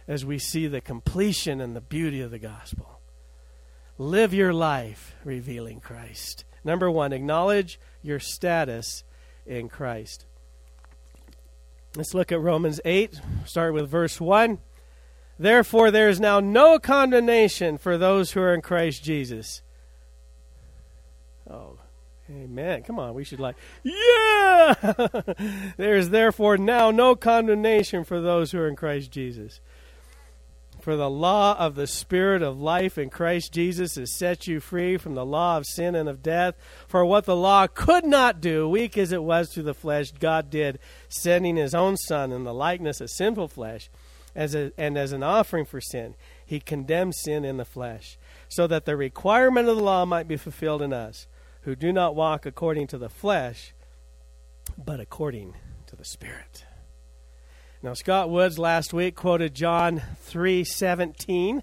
as 0.06 0.24
we 0.24 0.38
see 0.38 0.68
the 0.68 0.80
completion 0.80 1.60
and 1.60 1.74
the 1.74 1.80
beauty 1.80 2.20
of 2.20 2.30
the 2.30 2.38
gospel. 2.38 3.00
Live 3.98 4.32
your 4.32 4.52
life 4.52 5.16
revealing 5.24 5.80
Christ. 5.80 6.44
Number 6.62 6.88
one, 6.88 7.12
acknowledge 7.12 7.80
your 8.04 8.20
status 8.20 9.02
in 9.46 9.68
Christ. 9.68 10.26
Let's 11.96 12.14
look 12.14 12.30
at 12.30 12.40
Romans 12.40 12.80
8, 12.84 13.20
start 13.44 13.74
with 13.74 13.90
verse 13.90 14.20
1. 14.20 14.60
Therefore, 15.40 15.90
there 15.90 16.08
is 16.08 16.20
now 16.20 16.38
no 16.38 16.78
condemnation 16.78 17.78
for 17.78 17.98
those 17.98 18.30
who 18.30 18.40
are 18.40 18.54
in 18.54 18.60
Christ 18.60 19.02
Jesus. 19.02 19.62
Oh, 21.50 21.77
Amen. 22.30 22.82
Come 22.82 22.98
on, 22.98 23.14
we 23.14 23.24
should 23.24 23.40
like, 23.40 23.56
yeah! 23.82 24.74
there 25.76 25.96
is 25.96 26.10
therefore 26.10 26.58
now 26.58 26.90
no 26.90 27.16
condemnation 27.16 28.04
for 28.04 28.20
those 28.20 28.52
who 28.52 28.58
are 28.58 28.68
in 28.68 28.76
Christ 28.76 29.10
Jesus. 29.10 29.60
For 30.80 30.96
the 30.96 31.10
law 31.10 31.56
of 31.58 31.74
the 31.74 31.86
Spirit 31.86 32.42
of 32.42 32.60
life 32.60 32.98
in 32.98 33.10
Christ 33.10 33.52
Jesus 33.52 33.96
has 33.96 34.16
set 34.16 34.46
you 34.46 34.60
free 34.60 34.96
from 34.96 35.14
the 35.14 35.26
law 35.26 35.56
of 35.56 35.66
sin 35.66 35.94
and 35.94 36.08
of 36.08 36.22
death. 36.22 36.54
For 36.86 37.04
what 37.04 37.24
the 37.24 37.36
law 37.36 37.66
could 37.66 38.04
not 38.04 38.40
do, 38.40 38.68
weak 38.68 38.96
as 38.96 39.12
it 39.12 39.22
was 39.22 39.52
through 39.52 39.64
the 39.64 39.74
flesh, 39.74 40.12
God 40.12 40.50
did, 40.50 40.78
sending 41.08 41.56
his 41.56 41.74
own 41.74 41.96
Son 41.96 42.30
in 42.30 42.44
the 42.44 42.54
likeness 42.54 43.00
of 43.00 43.10
sinful 43.10 43.48
flesh, 43.48 43.90
as 44.34 44.54
a, 44.54 44.72
and 44.78 44.96
as 44.96 45.12
an 45.12 45.22
offering 45.22 45.64
for 45.64 45.80
sin. 45.80 46.14
He 46.46 46.60
condemned 46.60 47.14
sin 47.16 47.44
in 47.44 47.56
the 47.56 47.64
flesh, 47.64 48.16
so 48.48 48.66
that 48.66 48.84
the 48.84 48.96
requirement 48.96 49.68
of 49.68 49.76
the 49.76 49.82
law 49.82 50.04
might 50.04 50.28
be 50.28 50.36
fulfilled 50.36 50.80
in 50.80 50.92
us, 50.92 51.26
who 51.68 51.76
do 51.76 51.92
not 51.92 52.16
walk 52.16 52.46
according 52.46 52.86
to 52.86 52.96
the 52.96 53.10
flesh, 53.10 53.74
but 54.82 55.00
according 55.00 55.52
to 55.86 55.94
the 55.94 56.04
Spirit. 56.04 56.64
Now 57.82 57.92
Scott 57.92 58.30
Woods 58.30 58.58
last 58.58 58.94
week 58.94 59.14
quoted 59.14 59.54
John 59.54 60.00
3:17 60.24 61.60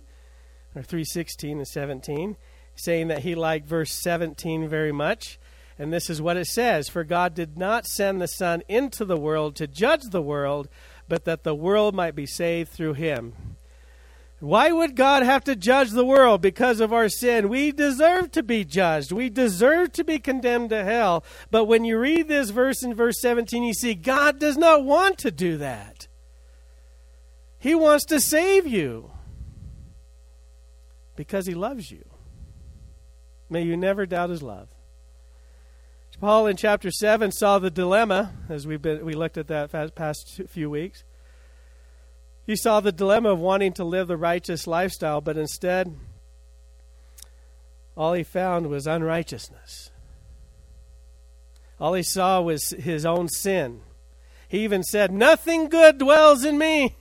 or 0.76 0.84
3:16 0.84 1.58
and 1.58 1.68
17 1.68 2.38
saying 2.76 3.08
that 3.08 3.24
he 3.24 3.34
liked 3.34 3.66
verse 3.68 3.94
17 3.94 4.68
very 4.68 4.92
much 4.92 5.40
and 5.80 5.92
this 5.92 6.08
is 6.08 6.22
what 6.22 6.38
it 6.38 6.46
says 6.46 6.88
for 6.88 7.04
God 7.04 7.34
did 7.34 7.58
not 7.58 7.88
send 7.88 8.22
the 8.22 8.28
son 8.28 8.62
into 8.68 9.06
the 9.06 9.18
world 9.18 9.56
to 9.56 9.66
judge 9.66 10.04
the 10.12 10.22
world 10.22 10.70
but 11.10 11.26
that 11.26 11.44
the 11.44 11.56
world 11.56 11.96
might 11.96 12.14
be 12.14 12.28
saved 12.28 12.70
through 12.70 12.94
him. 12.94 13.55
Why 14.40 14.72
would 14.72 14.96
God 14.96 15.24
have 15.24 15.44
to 15.46 15.56
judge 15.56 15.92
the 15.92 16.06
world 16.06 16.42
because 16.42 16.80
of 16.80 16.92
our 16.92 17.08
sin? 17.08 17.48
We 17.48 17.72
deserve 17.72 18.32
to 18.32 18.44
be 18.44 18.66
judged. 18.66 19.12
We 19.12 19.30
deserve 19.30 19.94
to 19.94 20.04
be 20.04 20.20
condemned 20.20 20.72
to 20.72 20.84
hell. 20.84 21.24
But 21.52 21.66
when 21.66 21.86
you 21.86 21.98
read 21.98 22.28
this 22.28 22.50
verse 22.50 22.84
in 22.84 22.94
verse 22.94 23.20
17, 23.22 23.64
you 23.64 23.74
see 23.74 23.96
God 23.96 24.40
does 24.40 24.58
not 24.58 24.84
want 24.84 25.18
to 25.20 25.32
do 25.32 25.58
that. 25.58 26.08
He 27.58 27.74
wants 27.74 28.06
to 28.06 28.20
save 28.20 28.68
you 28.68 29.12
because 31.16 31.48
he 31.48 31.54
loves 31.54 31.90
you. 31.90 32.04
May 33.50 33.62
you 33.64 33.78
never 33.78 34.06
doubt 34.06 34.30
his 34.30 34.44
love. 34.44 34.68
Paul 36.20 36.48
in 36.48 36.58
chapter 36.58 36.92
7 36.92 37.32
saw 37.32 37.60
the 37.60 37.72
dilemma 37.72 38.34
as 38.50 38.68
we've 38.68 38.82
been, 38.82 39.06
we 39.06 39.14
looked 39.14 39.38
at 39.38 39.48
that 39.48 39.96
past 39.96 40.42
few 40.48 40.70
weeks. 40.70 41.04
He 42.46 42.56
saw 42.56 42.80
the 42.80 42.92
dilemma 42.92 43.32
of 43.32 43.40
wanting 43.40 43.74
to 43.74 43.84
live 43.84 44.08
the 44.08 44.18
righteous 44.18 44.68
lifestyle, 44.68 45.20
but 45.20 45.38
instead, 45.38 45.96
all 47.98 48.14
he 48.14 48.24
found 48.24 48.68
was 48.68 48.86
unrighteousness. 48.86 49.90
All 51.80 51.94
he 51.94 52.04
saw 52.04 52.42
was 52.42 52.70
his 52.70 53.06
own 53.06 53.28
sin. 53.30 53.82
He 54.48 54.64
even 54.64 54.84
said, 54.84 55.12
Nothing 55.12 55.70
good 55.70 55.98
dwells 55.98 56.46
in 56.46 56.58
me. 56.58 56.96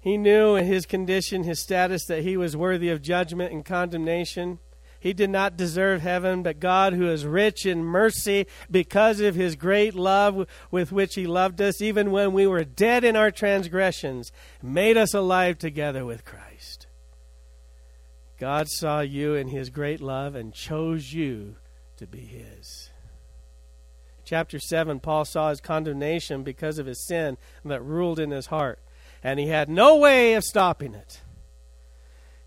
He 0.00 0.16
knew 0.16 0.54
in 0.54 0.66
his 0.66 0.86
condition, 0.86 1.42
his 1.42 1.60
status, 1.60 2.04
that 2.06 2.22
he 2.22 2.36
was 2.36 2.56
worthy 2.56 2.90
of 2.90 3.02
judgment 3.02 3.52
and 3.52 3.64
condemnation. 3.64 4.58
He 5.00 5.12
did 5.12 5.30
not 5.30 5.56
deserve 5.56 6.02
heaven, 6.02 6.42
but 6.42 6.58
God, 6.58 6.92
who 6.92 7.08
is 7.08 7.24
rich 7.24 7.64
in 7.64 7.84
mercy 7.84 8.46
because 8.70 9.20
of 9.20 9.36
his 9.36 9.54
great 9.54 9.94
love 9.94 10.46
with 10.70 10.90
which 10.90 11.14
he 11.14 11.26
loved 11.26 11.60
us, 11.60 11.80
even 11.80 12.10
when 12.10 12.32
we 12.32 12.46
were 12.46 12.64
dead 12.64 13.04
in 13.04 13.14
our 13.14 13.30
transgressions, 13.30 14.32
made 14.60 14.96
us 14.96 15.14
alive 15.14 15.58
together 15.58 16.04
with 16.04 16.24
Christ. 16.24 16.88
God 18.38 18.68
saw 18.68 19.00
you 19.00 19.34
in 19.34 19.48
his 19.48 19.70
great 19.70 20.00
love 20.00 20.34
and 20.34 20.52
chose 20.52 21.12
you 21.12 21.56
to 21.96 22.06
be 22.06 22.20
his. 22.20 22.90
Chapter 24.24 24.58
7, 24.58 25.00
Paul 25.00 25.24
saw 25.24 25.50
his 25.50 25.60
condemnation 25.60 26.42
because 26.42 26.78
of 26.78 26.86
his 26.86 27.06
sin 27.06 27.38
that 27.64 27.82
ruled 27.82 28.18
in 28.18 28.30
his 28.30 28.46
heart, 28.46 28.78
and 29.22 29.38
he 29.40 29.46
had 29.46 29.68
no 29.68 29.96
way 29.96 30.34
of 30.34 30.44
stopping 30.44 30.94
it. 30.94 31.22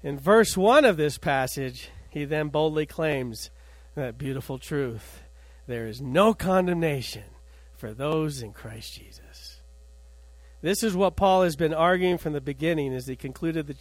In 0.03 0.19
verse 0.19 0.55
1 0.55 0.85
of 0.85 0.97
this 0.97 1.17
passage, 1.17 1.89
he 2.11 2.25
then 2.25 2.49
boldly 2.49 2.85
claims 2.85 3.49
that 3.95 4.17
beautiful 4.17 4.59
truth 4.59 5.23
there 5.67 5.87
is 5.87 6.01
no 6.01 6.33
condemnation 6.33 7.23
for 7.77 7.93
those 7.93 8.41
in 8.41 8.51
Christ 8.51 8.93
Jesus. 8.93 9.61
This 10.61 10.83
is 10.83 10.95
what 10.95 11.15
Paul 11.15 11.43
has 11.43 11.55
been 11.55 11.73
arguing 11.73 12.17
from 12.17 12.33
the 12.33 12.41
beginning 12.41 12.93
as 12.93 13.07
he 13.07 13.15
concluded 13.15 13.67
the. 13.67 13.75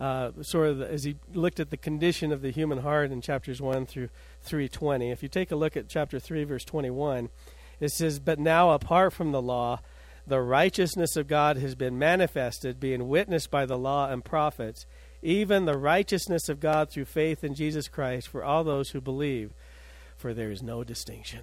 Uh, 0.00 0.32
sort 0.40 0.66
of 0.66 0.78
the, 0.78 0.90
as 0.90 1.04
he 1.04 1.14
looked 1.32 1.60
at 1.60 1.70
the 1.70 1.76
condition 1.76 2.32
of 2.32 2.42
the 2.42 2.50
human 2.50 2.78
heart 2.78 3.12
in 3.12 3.20
chapters 3.20 3.60
1 3.60 3.86
through 3.86 4.08
320 4.40 5.12
if 5.12 5.22
you 5.22 5.28
take 5.28 5.52
a 5.52 5.54
look 5.54 5.76
at 5.76 5.86
chapter 5.86 6.18
3 6.18 6.42
verse 6.42 6.64
21 6.64 7.28
it 7.78 7.90
says 7.90 8.18
but 8.18 8.38
now 8.38 8.70
apart 8.70 9.12
from 9.12 9.30
the 9.30 9.42
law 9.42 9.78
the 10.26 10.40
righteousness 10.40 11.14
of 11.14 11.28
god 11.28 11.56
has 11.56 11.76
been 11.76 12.00
manifested 12.00 12.80
being 12.80 13.06
witnessed 13.06 13.48
by 13.48 13.64
the 13.64 13.78
law 13.78 14.10
and 14.10 14.24
prophets 14.24 14.86
even 15.22 15.64
the 15.64 15.78
righteousness 15.78 16.48
of 16.48 16.60
God 16.60 16.90
through 16.90 17.04
faith 17.06 17.44
in 17.44 17.54
Jesus 17.54 17.88
Christ 17.88 18.28
for 18.28 18.44
all 18.44 18.64
those 18.64 18.90
who 18.90 19.00
believe, 19.00 19.54
for 20.16 20.34
there 20.34 20.50
is 20.50 20.62
no 20.62 20.84
distinction. 20.84 21.40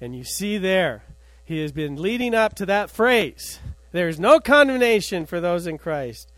And 0.00 0.14
you 0.14 0.24
see 0.24 0.56
there, 0.56 1.02
he 1.44 1.60
has 1.60 1.72
been 1.72 2.00
leading 2.00 2.34
up 2.34 2.54
to 2.56 2.66
that 2.66 2.90
phrase 2.90 3.58
there 3.92 4.08
is 4.08 4.20
no 4.20 4.38
condemnation 4.38 5.26
for 5.26 5.40
those 5.40 5.66
in 5.66 5.76
Christ. 5.76 6.30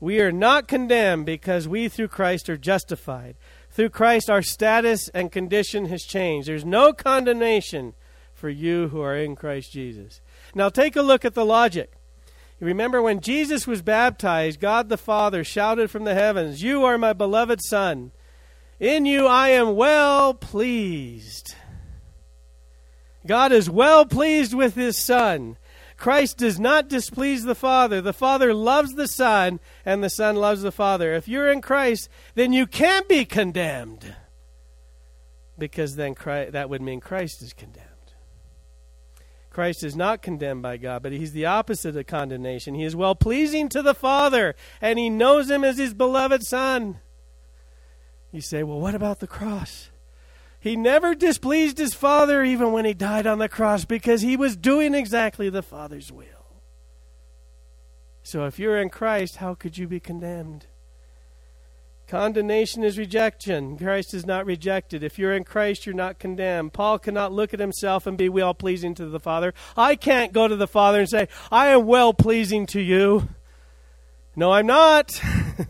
We 0.00 0.20
are 0.20 0.32
not 0.32 0.68
condemned 0.68 1.26
because 1.26 1.68
we 1.68 1.88
through 1.88 2.08
Christ 2.08 2.48
are 2.48 2.56
justified. 2.56 3.36
Through 3.70 3.90
Christ, 3.90 4.30
our 4.30 4.42
status 4.42 5.08
and 5.10 5.30
condition 5.30 5.86
has 5.86 6.02
changed. 6.02 6.48
There's 6.48 6.64
no 6.64 6.92
condemnation 6.92 7.94
for 8.32 8.48
you 8.48 8.88
who 8.88 9.00
are 9.02 9.16
in 9.16 9.36
Christ 9.36 9.72
Jesus. 9.72 10.20
Now, 10.54 10.68
take 10.68 10.96
a 10.96 11.02
look 11.02 11.24
at 11.24 11.34
the 11.34 11.44
logic. 11.44 11.92
You 12.60 12.66
remember 12.66 13.00
when 13.00 13.20
Jesus 13.20 13.66
was 13.66 13.82
baptized, 13.82 14.58
God 14.58 14.88
the 14.88 14.96
Father 14.96 15.44
shouted 15.44 15.90
from 15.90 16.04
the 16.04 16.14
heavens, 16.14 16.62
You 16.62 16.84
are 16.84 16.98
my 16.98 17.12
beloved 17.12 17.60
Son. 17.62 18.10
In 18.80 19.06
you 19.06 19.26
I 19.26 19.50
am 19.50 19.76
well 19.76 20.34
pleased. 20.34 21.54
God 23.26 23.52
is 23.52 23.70
well 23.70 24.06
pleased 24.06 24.54
with 24.54 24.74
his 24.74 24.96
Son. 24.96 25.56
Christ 25.96 26.38
does 26.38 26.58
not 26.58 26.88
displease 26.88 27.44
the 27.44 27.56
Father. 27.56 28.00
The 28.00 28.12
Father 28.12 28.54
loves 28.54 28.94
the 28.94 29.08
Son, 29.08 29.58
and 29.84 30.02
the 30.02 30.10
Son 30.10 30.36
loves 30.36 30.62
the 30.62 30.72
Father. 30.72 31.12
If 31.14 31.26
you're 31.26 31.50
in 31.50 31.60
Christ, 31.60 32.08
then 32.36 32.52
you 32.52 32.66
can't 32.66 33.08
be 33.08 33.24
condemned. 33.24 34.14
Because 35.58 35.96
then 35.96 36.14
Christ, 36.14 36.52
that 36.52 36.70
would 36.70 36.82
mean 36.82 37.00
Christ 37.00 37.42
is 37.42 37.52
condemned. 37.52 37.97
Christ 39.50 39.82
is 39.82 39.96
not 39.96 40.22
condemned 40.22 40.62
by 40.62 40.76
God, 40.76 41.02
but 41.02 41.12
he's 41.12 41.32
the 41.32 41.46
opposite 41.46 41.96
of 41.96 42.06
condemnation. 42.06 42.74
He 42.74 42.84
is 42.84 42.94
well 42.94 43.14
pleasing 43.14 43.68
to 43.70 43.82
the 43.82 43.94
Father, 43.94 44.54
and 44.80 44.98
he 44.98 45.10
knows 45.10 45.50
him 45.50 45.64
as 45.64 45.78
his 45.78 45.94
beloved 45.94 46.44
Son. 46.44 47.00
You 48.30 48.40
say, 48.40 48.62
well, 48.62 48.80
what 48.80 48.94
about 48.94 49.20
the 49.20 49.26
cross? 49.26 49.90
He 50.60 50.76
never 50.76 51.14
displeased 51.14 51.78
his 51.78 51.94
Father 51.94 52.42
even 52.42 52.72
when 52.72 52.84
he 52.84 52.94
died 52.94 53.26
on 53.26 53.38
the 53.38 53.48
cross 53.48 53.84
because 53.84 54.22
he 54.22 54.36
was 54.36 54.56
doing 54.56 54.94
exactly 54.94 55.48
the 55.48 55.62
Father's 55.62 56.12
will. 56.12 56.24
So 58.22 58.44
if 58.44 58.58
you're 58.58 58.80
in 58.80 58.90
Christ, 58.90 59.36
how 59.36 59.54
could 59.54 59.78
you 59.78 59.88
be 59.88 60.00
condemned? 60.00 60.66
Condemnation 62.08 62.82
is 62.84 62.96
rejection. 62.96 63.76
Christ 63.76 64.14
is 64.14 64.24
not 64.24 64.46
rejected. 64.46 65.04
If 65.04 65.18
you're 65.18 65.34
in 65.34 65.44
Christ, 65.44 65.84
you're 65.84 65.94
not 65.94 66.18
condemned. 66.18 66.72
Paul 66.72 66.98
cannot 66.98 67.32
look 67.32 67.52
at 67.52 67.60
himself 67.60 68.06
and 68.06 68.16
be 68.16 68.30
well 68.30 68.54
pleasing 68.54 68.94
to 68.94 69.04
the 69.06 69.20
Father. 69.20 69.52
I 69.76 69.94
can't 69.94 70.32
go 70.32 70.48
to 70.48 70.56
the 70.56 70.66
Father 70.66 71.00
and 71.00 71.08
say, 71.08 71.28
I 71.52 71.66
am 71.66 71.86
well 71.86 72.14
pleasing 72.14 72.64
to 72.68 72.80
you. 72.80 73.28
No, 74.34 74.52
I'm 74.52 74.66
not. 74.66 75.20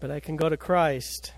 but 0.00 0.10
I 0.10 0.18
can 0.18 0.34
go 0.34 0.48
to 0.48 0.56
Christ. 0.56 1.32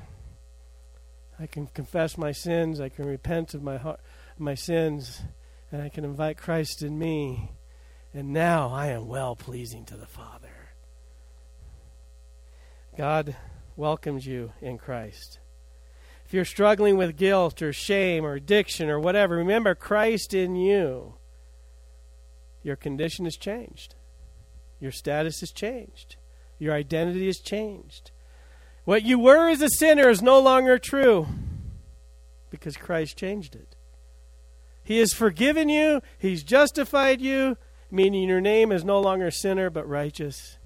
I 1.38 1.46
can 1.46 1.66
confess 1.66 2.16
my 2.16 2.32
sins. 2.32 2.80
I 2.80 2.88
can 2.88 3.04
repent 3.04 3.52
of 3.52 3.62
my 3.62 3.76
heart, 3.76 4.00
my 4.38 4.54
sins, 4.54 5.20
and 5.70 5.82
I 5.82 5.90
can 5.90 6.06
invite 6.06 6.38
Christ 6.38 6.82
in 6.82 6.98
me. 6.98 7.50
And 8.14 8.32
now 8.32 8.70
I 8.70 8.86
am 8.86 9.08
well 9.08 9.36
pleasing 9.36 9.84
to 9.86 9.96
the 9.98 10.06
Father. 10.06 10.51
God 12.96 13.36
welcomes 13.76 14.26
you 14.26 14.52
in 14.60 14.78
Christ. 14.78 15.38
If 16.26 16.34
you're 16.34 16.44
struggling 16.44 16.96
with 16.96 17.16
guilt 17.16 17.62
or 17.62 17.72
shame 17.72 18.24
or 18.24 18.34
addiction 18.34 18.88
or 18.90 19.00
whatever, 19.00 19.36
remember 19.36 19.74
Christ 19.74 20.34
in 20.34 20.56
you. 20.56 21.14
Your 22.62 22.76
condition 22.76 23.24
has 23.24 23.36
changed. 23.36 23.94
Your 24.80 24.92
status 24.92 25.40
has 25.40 25.50
changed. 25.50 26.16
Your 26.58 26.74
identity 26.74 27.26
has 27.26 27.38
changed. 27.38 28.12
What 28.84 29.02
you 29.02 29.18
were 29.18 29.48
as 29.48 29.62
a 29.62 29.68
sinner 29.68 30.08
is 30.08 30.22
no 30.22 30.40
longer 30.40 30.78
true 30.78 31.26
because 32.50 32.76
Christ 32.76 33.16
changed 33.16 33.54
it. 33.54 33.76
He 34.84 34.98
has 34.98 35.12
forgiven 35.12 35.68
you, 35.68 36.02
He's 36.18 36.42
justified 36.42 37.20
you, 37.20 37.56
meaning 37.90 38.28
your 38.28 38.40
name 38.40 38.72
is 38.72 38.84
no 38.84 39.00
longer 39.00 39.30
sinner 39.30 39.70
but 39.70 39.88
righteous. 39.88 40.58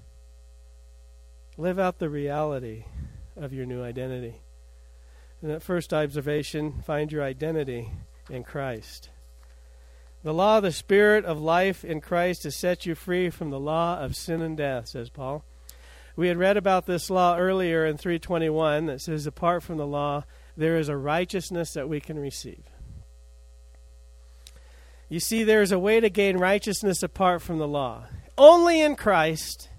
Live 1.59 1.79
out 1.79 1.97
the 1.97 2.09
reality 2.09 2.85
of 3.35 3.51
your 3.51 3.65
new 3.65 3.81
identity. 3.81 4.35
And 5.41 5.49
that 5.49 5.63
first 5.63 5.91
observation 5.91 6.83
find 6.85 7.11
your 7.11 7.23
identity 7.23 7.89
in 8.29 8.43
Christ. 8.43 9.09
The 10.23 10.35
law 10.35 10.57
of 10.57 10.63
the 10.63 10.71
Spirit 10.71 11.25
of 11.25 11.41
life 11.41 11.83
in 11.83 11.99
Christ 11.99 12.43
has 12.43 12.55
set 12.55 12.85
you 12.85 12.93
free 12.93 13.31
from 13.31 13.49
the 13.49 13.59
law 13.59 13.97
of 13.99 14.15
sin 14.15 14.41
and 14.43 14.55
death, 14.55 14.89
says 14.89 15.09
Paul. 15.09 15.43
We 16.15 16.27
had 16.27 16.37
read 16.37 16.57
about 16.57 16.85
this 16.85 17.09
law 17.09 17.37
earlier 17.37 17.87
in 17.87 17.97
321 17.97 18.85
that 18.85 19.01
says, 19.01 19.25
apart 19.25 19.63
from 19.63 19.77
the 19.77 19.87
law, 19.87 20.25
there 20.55 20.77
is 20.77 20.89
a 20.89 20.97
righteousness 20.97 21.73
that 21.73 21.89
we 21.89 21.99
can 21.99 22.19
receive. 22.19 22.63
You 25.09 25.19
see, 25.19 25.43
there 25.43 25.63
is 25.63 25.71
a 25.71 25.79
way 25.79 25.99
to 26.01 26.09
gain 26.09 26.37
righteousness 26.37 27.01
apart 27.01 27.41
from 27.41 27.57
the 27.57 27.67
law. 27.67 28.05
Only 28.37 28.81
in 28.81 28.95
Christ. 28.95 29.69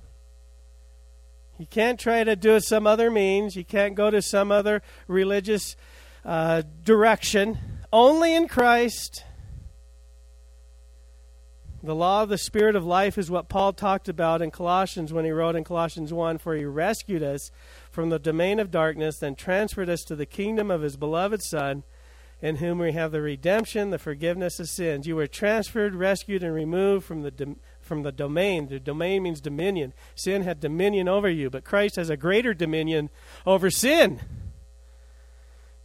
You 1.59 1.67
can't 1.67 1.99
try 1.99 2.23
to 2.23 2.37
do 2.37 2.55
it 2.55 2.63
some 2.63 2.87
other 2.87 3.11
means. 3.11 3.57
You 3.57 3.65
can't 3.65 3.97
go 3.97 4.11
to 4.11 4.23
some 4.23 4.53
other 4.53 4.81
religious 5.09 5.75
uh, 6.25 6.63
direction. 6.85 7.59
Only 7.93 8.35
in 8.35 8.47
Christ. 8.47 9.25
The 11.83 11.95
law 11.95 12.23
of 12.23 12.29
the 12.29 12.39
Spirit 12.39 12.77
of 12.77 12.85
life 12.85 13.19
is 13.19 13.31
what 13.31 13.49
Paul 13.49 13.73
talked 13.73 14.09
about 14.09 14.41
in 14.41 14.51
Colossians 14.51 15.13
when 15.13 15.25
he 15.25 15.31
wrote 15.33 15.57
in 15.57 15.65
Colossians 15.65 16.13
1 16.13 16.39
For 16.39 16.55
he 16.55 16.65
rescued 16.65 17.23
us 17.23 17.51
from 17.91 18.11
the 18.11 18.19
domain 18.19 18.61
of 18.61 18.71
darkness 18.71 19.21
and 19.23 19.37
transferred 19.37 19.89
us 19.89 20.03
to 20.03 20.15
the 20.15 20.27
kingdom 20.27 20.71
of 20.71 20.83
his 20.83 20.97
beloved 20.97 21.43
Son, 21.43 21.83
in 22.41 22.57
whom 22.57 22.79
we 22.79 22.93
have 22.93 23.11
the 23.11 23.21
redemption, 23.21 23.91
the 23.91 23.99
forgiveness 23.99 24.61
of 24.61 24.69
sins. 24.69 25.07
You 25.07 25.17
were 25.17 25.27
transferred, 25.27 25.97
rescued, 25.97 26.43
and 26.45 26.55
removed 26.55 27.05
from 27.05 27.23
the, 27.23 27.57
from 27.89 28.05
the 28.05 28.13
domain. 28.13 28.69
The 28.69 28.79
domain 28.79 29.25
means 29.25 29.41
dominion. 29.41 29.93
Sin 30.15 30.43
had 30.43 30.61
dominion 30.61 31.09
over 31.09 31.29
you, 31.29 31.51
but 31.51 31.65
Christ 31.65 31.97
has 31.97 32.11
a 32.11 32.17
greater 32.17 32.55
dominion 32.55 33.11
over 33.45 33.71
sin. 33.71 34.21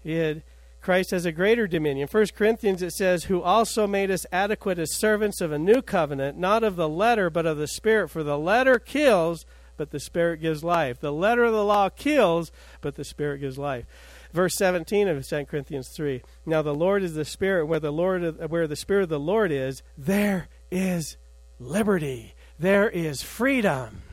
He 0.03 0.15
had 0.15 0.43
Christ 0.83 1.11
has 1.11 1.25
a 1.25 1.31
greater 1.31 1.65
dominion. 1.65 2.09
1 2.11 2.25
Corinthians 2.35 2.81
it 2.81 2.91
says, 2.91 3.23
Who 3.23 3.41
also 3.41 3.87
made 3.87 4.11
us 4.11 4.25
adequate 4.33 4.77
as 4.77 4.93
servants 4.93 5.39
of 5.39 5.53
a 5.53 5.57
new 5.57 5.81
covenant, 5.81 6.37
not 6.37 6.61
of 6.61 6.75
the 6.75 6.89
letter, 6.89 7.29
but 7.29 7.45
of 7.45 7.57
the 7.57 7.67
Spirit. 7.67 8.09
For 8.09 8.21
the 8.21 8.37
letter 8.37 8.79
kills, 8.79 9.45
but 9.77 9.91
the 9.91 9.99
Spirit 9.99 10.41
gives 10.41 10.61
life. 10.61 10.99
The 10.99 11.13
letter 11.13 11.45
of 11.45 11.53
the 11.53 11.63
law 11.63 11.87
kills, 11.87 12.51
but 12.81 12.95
the 12.95 13.05
Spirit 13.05 13.39
gives 13.39 13.57
life. 13.57 13.85
Verse 14.33 14.55
17 14.57 15.07
of 15.07 15.25
2 15.25 15.45
Corinthians 15.45 15.87
3. 15.87 16.21
Now 16.45 16.61
the 16.61 16.75
Lord 16.75 17.01
is 17.01 17.13
the 17.13 17.23
Spirit. 17.23 17.65
Where 17.65 17.79
the, 17.79 17.91
Lord, 17.91 18.49
where 18.49 18.67
the 18.67 18.75
Spirit 18.75 19.03
of 19.03 19.09
the 19.09 19.19
Lord 19.19 19.53
is, 19.53 19.83
there 19.97 20.49
is 20.69 21.15
liberty. 21.63 22.35
There 22.59 22.89
is 22.89 23.21
freedom. 23.21 24.03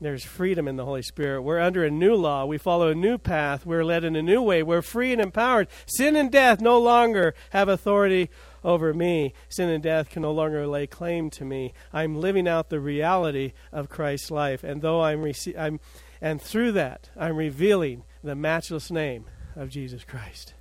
There's 0.00 0.24
freedom 0.24 0.66
in 0.66 0.74
the 0.74 0.84
Holy 0.84 1.02
Spirit. 1.02 1.42
We're 1.42 1.60
under 1.60 1.84
a 1.84 1.90
new 1.90 2.16
law. 2.16 2.44
We 2.44 2.58
follow 2.58 2.88
a 2.88 2.94
new 2.94 3.18
path. 3.18 3.64
We're 3.64 3.84
led 3.84 4.02
in 4.02 4.16
a 4.16 4.22
new 4.22 4.42
way. 4.42 4.64
We're 4.64 4.82
free 4.82 5.12
and 5.12 5.20
empowered. 5.20 5.68
Sin 5.86 6.16
and 6.16 6.30
death 6.30 6.60
no 6.60 6.76
longer 6.80 7.34
have 7.50 7.68
authority 7.68 8.28
over 8.64 8.92
me. 8.92 9.32
Sin 9.48 9.68
and 9.68 9.82
death 9.82 10.10
can 10.10 10.22
no 10.22 10.32
longer 10.32 10.66
lay 10.66 10.88
claim 10.88 11.30
to 11.30 11.44
me. 11.44 11.72
I'm 11.92 12.16
living 12.16 12.48
out 12.48 12.68
the 12.68 12.80
reality 12.80 13.52
of 13.70 13.88
Christ's 13.88 14.32
life. 14.32 14.64
And 14.64 14.82
though 14.82 15.02
I'm, 15.02 15.22
rece- 15.22 15.56
I'm 15.56 15.78
and 16.20 16.42
through 16.42 16.72
that, 16.72 17.10
I'm 17.16 17.36
revealing 17.36 18.02
the 18.24 18.34
matchless 18.34 18.90
name 18.90 19.26
of 19.54 19.68
Jesus 19.68 20.02
Christ. 20.02 20.54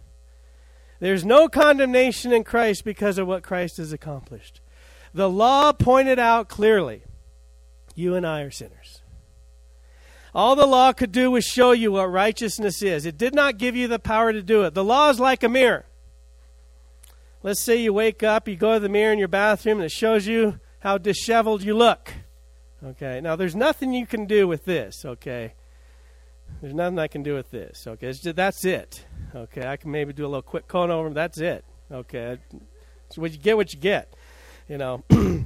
There's 1.01 1.25
no 1.25 1.50
condemnation 1.50 2.31
in 2.31 2.43
Christ 2.43 2.86
because 2.86 3.17
of 3.17 3.25
what 3.25 3.41
Christ 3.41 3.77
has 3.77 3.91
accomplished. 3.91 4.62
The 5.15 5.27
law 5.27 5.74
pointed 5.74 6.20
out 6.20 6.48
clearly 6.48 7.01
you 7.96 8.13
and 8.13 8.25
I 8.25 8.41
are 8.41 8.51
sinners. 8.51 9.01
All 10.34 10.55
the 10.55 10.67
law 10.67 10.93
could 10.93 11.12
do 11.12 11.31
was 11.31 11.43
show 11.43 11.72
you 11.72 11.93
what 11.93 12.05
righteousness 12.05 12.84
is. 12.84 13.08
It 13.08 13.17
did 13.17 13.34
not 13.34 13.58
give 13.58 13.75
you 13.75 13.88
the 13.88 13.98
power 13.98 14.31
to 14.31 14.43
do 14.43 14.62
it. 14.62 14.75
The 14.75 14.84
law 14.84 15.10
is 15.10 15.20
like 15.20 15.41
a 15.41 15.50
mirror. 15.50 15.86
Let's 17.41 17.63
say 17.63 17.77
you 17.77 17.93
wake 17.93 18.22
up, 18.22 18.48
you 18.48 18.55
go 18.55 18.75
to 18.75 18.79
the 18.79 18.88
mirror 18.88 19.12
in 19.12 19.17
your 19.17 19.27
bathroom, 19.27 19.79
and 19.79 19.86
it 19.86 19.91
shows 19.91 20.27
you 20.27 20.60
how 20.82 20.99
disheveled 20.99 21.63
you 21.63 21.73
look. 21.73 22.13
Okay, 22.84 23.19
now 23.21 23.36
there's 23.36 23.56
nothing 23.56 23.91
you 23.91 24.06
can 24.06 24.26
do 24.26 24.47
with 24.47 24.65
this, 24.65 25.04
okay? 25.04 25.56
There's 26.62 26.74
nothing 26.74 27.00
I 27.00 27.08
can 27.08 27.24
do 27.24 27.36
with 27.36 27.50
this, 27.52 27.86
okay? 27.88 28.12
Just, 28.12 28.36
that's 28.36 28.66
it, 28.66 29.06
okay? 29.36 29.68
I 29.68 29.78
can 29.78 29.92
maybe 29.92 30.14
do 30.14 30.26
a 30.26 30.28
little 30.28 30.42
quick 30.42 30.68
cone 30.68 30.92
over, 30.92 31.10
that's 31.10 31.40
it, 31.40 31.64
okay? 31.92 32.38
So 33.10 33.22
what 33.22 33.32
you 33.32 33.38
get, 33.38 33.58
what 33.58 33.74
you 33.74 33.80
get, 33.80 34.14
you 34.68 34.78
know. 34.78 35.04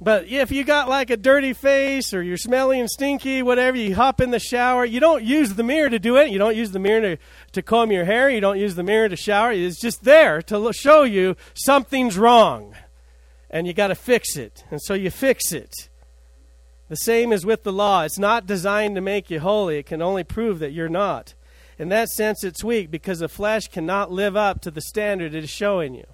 But 0.00 0.28
if 0.28 0.52
you 0.52 0.64
got 0.64 0.88
like 0.88 1.08
a 1.08 1.16
dirty 1.16 1.54
face 1.54 2.12
or 2.12 2.22
you're 2.22 2.36
smelly 2.36 2.78
and 2.78 2.90
stinky, 2.90 3.42
whatever, 3.42 3.78
you 3.78 3.94
hop 3.94 4.20
in 4.20 4.30
the 4.30 4.38
shower, 4.38 4.84
you 4.84 5.00
don't 5.00 5.24
use 5.24 5.54
the 5.54 5.62
mirror 5.62 5.88
to 5.88 5.98
do 5.98 6.16
it. 6.16 6.30
You 6.30 6.38
don't 6.38 6.56
use 6.56 6.72
the 6.72 6.78
mirror 6.78 7.16
to, 7.16 7.22
to 7.52 7.62
comb 7.62 7.90
your 7.90 8.04
hair. 8.04 8.28
You 8.28 8.40
don't 8.40 8.58
use 8.58 8.74
the 8.74 8.82
mirror 8.82 9.08
to 9.08 9.16
shower. 9.16 9.52
It's 9.52 9.80
just 9.80 10.04
there 10.04 10.42
to 10.42 10.72
show 10.74 11.04
you 11.04 11.36
something's 11.54 12.18
wrong. 12.18 12.74
And 13.48 13.66
you 13.66 13.72
got 13.72 13.86
to 13.88 13.94
fix 13.94 14.36
it. 14.36 14.64
And 14.70 14.82
so 14.82 14.92
you 14.92 15.10
fix 15.10 15.52
it. 15.52 15.88
The 16.88 16.96
same 16.96 17.32
is 17.32 17.44
with 17.44 17.64
the 17.64 17.72
law. 17.72 18.02
It's 18.02 18.18
not 18.18 18.46
designed 18.46 18.94
to 18.94 19.00
make 19.00 19.30
you 19.30 19.40
holy, 19.40 19.78
it 19.78 19.86
can 19.86 20.02
only 20.02 20.24
prove 20.24 20.58
that 20.60 20.72
you're 20.72 20.88
not. 20.88 21.34
In 21.78 21.88
that 21.90 22.08
sense, 22.08 22.42
it's 22.42 22.64
weak 22.64 22.90
because 22.90 23.18
the 23.18 23.28
flesh 23.28 23.68
cannot 23.68 24.10
live 24.10 24.36
up 24.36 24.60
to 24.62 24.70
the 24.70 24.80
standard 24.80 25.34
it 25.34 25.44
is 25.44 25.50
showing 25.50 25.94
you. 25.94 26.06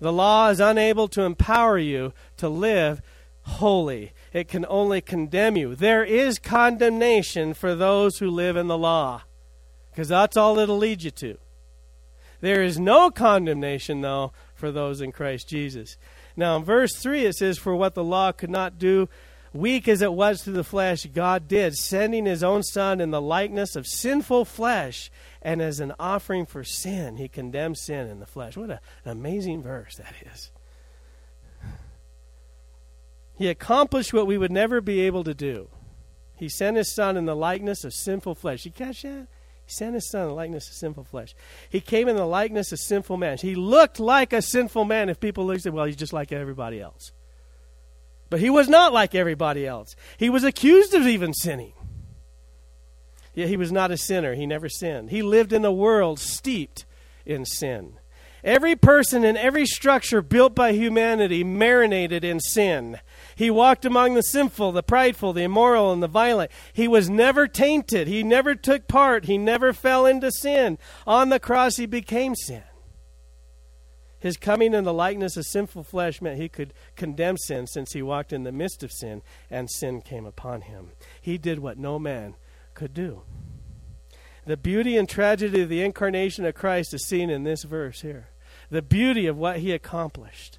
The 0.00 0.12
law 0.12 0.48
is 0.50 0.60
unable 0.60 1.08
to 1.08 1.22
empower 1.22 1.78
you 1.78 2.12
to 2.36 2.48
live 2.48 3.00
holy. 3.42 4.12
It 4.32 4.48
can 4.48 4.66
only 4.68 5.00
condemn 5.00 5.56
you. 5.56 5.74
There 5.74 6.04
is 6.04 6.38
condemnation 6.38 7.54
for 7.54 7.74
those 7.74 8.18
who 8.18 8.30
live 8.30 8.56
in 8.56 8.66
the 8.66 8.76
law, 8.76 9.22
because 9.90 10.08
that's 10.08 10.36
all 10.36 10.58
it'll 10.58 10.76
lead 10.76 11.02
you 11.02 11.10
to. 11.12 11.38
There 12.40 12.62
is 12.62 12.78
no 12.78 13.10
condemnation, 13.10 14.02
though, 14.02 14.32
for 14.54 14.70
those 14.70 15.00
in 15.00 15.12
Christ 15.12 15.48
Jesus. 15.48 15.96
Now, 16.36 16.56
in 16.56 16.64
verse 16.64 16.94
3, 16.96 17.24
it 17.24 17.36
says, 17.36 17.58
For 17.58 17.74
what 17.74 17.94
the 17.94 18.04
law 18.04 18.32
could 18.32 18.50
not 18.50 18.78
do, 18.78 19.08
weak 19.54 19.88
as 19.88 20.02
it 20.02 20.12
was 20.12 20.42
through 20.42 20.54
the 20.54 20.64
flesh, 20.64 21.06
God 21.06 21.48
did, 21.48 21.76
sending 21.76 22.26
his 22.26 22.42
own 22.42 22.62
Son 22.62 23.00
in 23.00 23.10
the 23.10 23.22
likeness 23.22 23.76
of 23.76 23.86
sinful 23.86 24.44
flesh 24.44 25.10
and 25.40 25.62
as 25.62 25.80
an 25.80 25.92
offering 25.98 26.44
for 26.44 26.64
sin, 26.64 27.16
he 27.16 27.28
condemned 27.28 27.78
sin 27.78 28.08
in 28.08 28.18
the 28.18 28.26
flesh. 28.26 28.56
What 28.56 28.70
a, 28.70 28.80
an 29.04 29.12
amazing 29.12 29.62
verse 29.62 29.94
that 29.96 30.14
is. 30.34 30.50
He 33.36 33.48
accomplished 33.48 34.12
what 34.12 34.26
we 34.26 34.38
would 34.38 34.52
never 34.52 34.80
be 34.80 35.00
able 35.00 35.24
to 35.24 35.34
do. 35.34 35.68
He 36.36 36.48
sent 36.48 36.76
his 36.76 36.92
son 36.92 37.16
in 37.16 37.26
the 37.26 37.36
likeness 37.36 37.84
of 37.84 37.92
sinful 37.92 38.34
flesh. 38.34 38.64
You 38.64 38.70
catch 38.70 39.02
that? 39.02 39.28
He 39.66 39.72
sent 39.72 39.94
his 39.94 40.08
son 40.10 40.22
in 40.22 40.28
the 40.28 40.34
likeness 40.34 40.68
of 40.68 40.74
sinful 40.74 41.04
flesh. 41.04 41.34
He 41.68 41.80
came 41.80 42.08
in 42.08 42.16
the 42.16 42.26
likeness 42.26 42.72
of 42.72 42.78
sinful 42.78 43.16
man. 43.16 43.38
He 43.38 43.54
looked 43.54 44.00
like 44.00 44.32
a 44.32 44.42
sinful 44.42 44.84
man 44.84 45.08
if 45.08 45.20
people 45.20 45.46
looked 45.46 45.66
at, 45.66 45.72
well, 45.72 45.84
he's 45.84 45.96
just 45.96 46.12
like 46.12 46.32
everybody 46.32 46.80
else. 46.80 47.12
But 48.30 48.40
he 48.40 48.50
was 48.50 48.68
not 48.68 48.92
like 48.92 49.14
everybody 49.14 49.66
else. 49.66 49.94
He 50.16 50.30
was 50.30 50.44
accused 50.44 50.94
of 50.94 51.06
even 51.06 51.34
sinning. 51.34 51.72
Yet 53.34 53.48
he 53.48 53.56
was 53.56 53.72
not 53.72 53.90
a 53.90 53.96
sinner. 53.96 54.34
He 54.34 54.46
never 54.46 54.68
sinned. 54.68 55.10
He 55.10 55.22
lived 55.22 55.52
in 55.52 55.64
a 55.64 55.72
world 55.72 56.20
steeped 56.20 56.86
in 57.26 57.44
sin. 57.44 57.98
Every 58.44 58.76
person 58.76 59.24
and 59.24 59.38
every 59.38 59.64
structure 59.64 60.20
built 60.20 60.54
by 60.54 60.72
humanity 60.72 61.42
marinated 61.42 62.24
in 62.24 62.40
sin. 62.40 63.00
He 63.34 63.50
walked 63.50 63.86
among 63.86 64.14
the 64.14 64.22
sinful, 64.22 64.72
the 64.72 64.82
prideful, 64.82 65.32
the 65.32 65.44
immoral, 65.44 65.92
and 65.92 66.02
the 66.02 66.08
violent. 66.08 66.50
He 66.74 66.86
was 66.86 67.08
never 67.08 67.48
tainted. 67.48 68.06
He 68.06 68.22
never 68.22 68.54
took 68.54 68.86
part. 68.86 69.24
He 69.24 69.38
never 69.38 69.72
fell 69.72 70.04
into 70.04 70.30
sin. 70.30 70.78
On 71.06 71.30
the 71.30 71.40
cross, 71.40 71.76
he 71.76 71.86
became 71.86 72.34
sin. 72.34 72.62
His 74.24 74.38
coming 74.38 74.72
in 74.72 74.84
the 74.84 74.94
likeness 74.94 75.36
of 75.36 75.44
sinful 75.44 75.84
flesh 75.84 76.22
meant 76.22 76.40
he 76.40 76.48
could 76.48 76.72
condemn 76.96 77.36
sin 77.36 77.66
since 77.66 77.92
he 77.92 78.00
walked 78.00 78.32
in 78.32 78.42
the 78.42 78.52
midst 78.52 78.82
of 78.82 78.90
sin 78.90 79.20
and 79.50 79.70
sin 79.70 80.00
came 80.00 80.24
upon 80.24 80.62
him. 80.62 80.92
He 81.20 81.36
did 81.36 81.58
what 81.58 81.76
no 81.76 81.98
man 81.98 82.36
could 82.72 82.94
do. 82.94 83.24
The 84.46 84.56
beauty 84.56 84.96
and 84.96 85.06
tragedy 85.06 85.60
of 85.60 85.68
the 85.68 85.82
incarnation 85.82 86.46
of 86.46 86.54
Christ 86.54 86.94
is 86.94 87.06
seen 87.06 87.28
in 87.28 87.44
this 87.44 87.64
verse 87.64 88.00
here. 88.00 88.28
The 88.70 88.80
beauty 88.80 89.26
of 89.26 89.36
what 89.36 89.58
he 89.58 89.72
accomplished. 89.72 90.58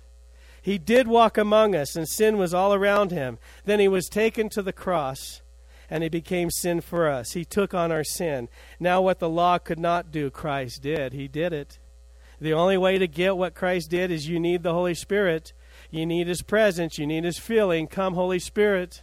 He 0.61 0.77
did 0.77 1.07
walk 1.07 1.35
among 1.35 1.73
us, 1.73 1.95
and 1.95 2.07
sin 2.07 2.37
was 2.37 2.53
all 2.53 2.71
around 2.71 3.09
him. 3.09 3.39
Then 3.63 3.79
he 3.79 3.87
was 3.87 4.07
taken 4.09 4.47
to 4.49 4.61
the 4.61 4.73
cross, 4.73 5.41
and 5.89 6.03
he 6.03 6.09
became 6.09 6.51
sin 6.51 6.81
for 6.81 7.09
us. 7.09 7.31
He 7.31 7.43
took 7.43 7.73
on 7.73 7.91
our 7.91 8.03
sin. 8.03 8.47
Now, 8.79 9.01
what 9.01 9.17
the 9.17 9.27
law 9.27 9.57
could 9.57 9.79
not 9.79 10.11
do, 10.11 10.29
Christ 10.29 10.83
did. 10.83 11.13
He 11.13 11.27
did 11.27 11.51
it. 11.51 11.79
The 12.39 12.53
only 12.53 12.77
way 12.77 12.97
to 12.97 13.07
get 13.07 13.37
what 13.37 13.55
Christ 13.55 13.89
did 13.89 14.11
is 14.11 14.27
you 14.27 14.39
need 14.39 14.63
the 14.63 14.73
Holy 14.73 14.93
Spirit. 14.93 15.53
You 15.89 16.05
need 16.05 16.27
his 16.27 16.41
presence. 16.41 16.97
You 16.97 17.07
need 17.07 17.23
his 17.23 17.39
feeling. 17.39 17.87
Come, 17.87 18.13
Holy 18.13 18.39
Spirit. 18.39 19.01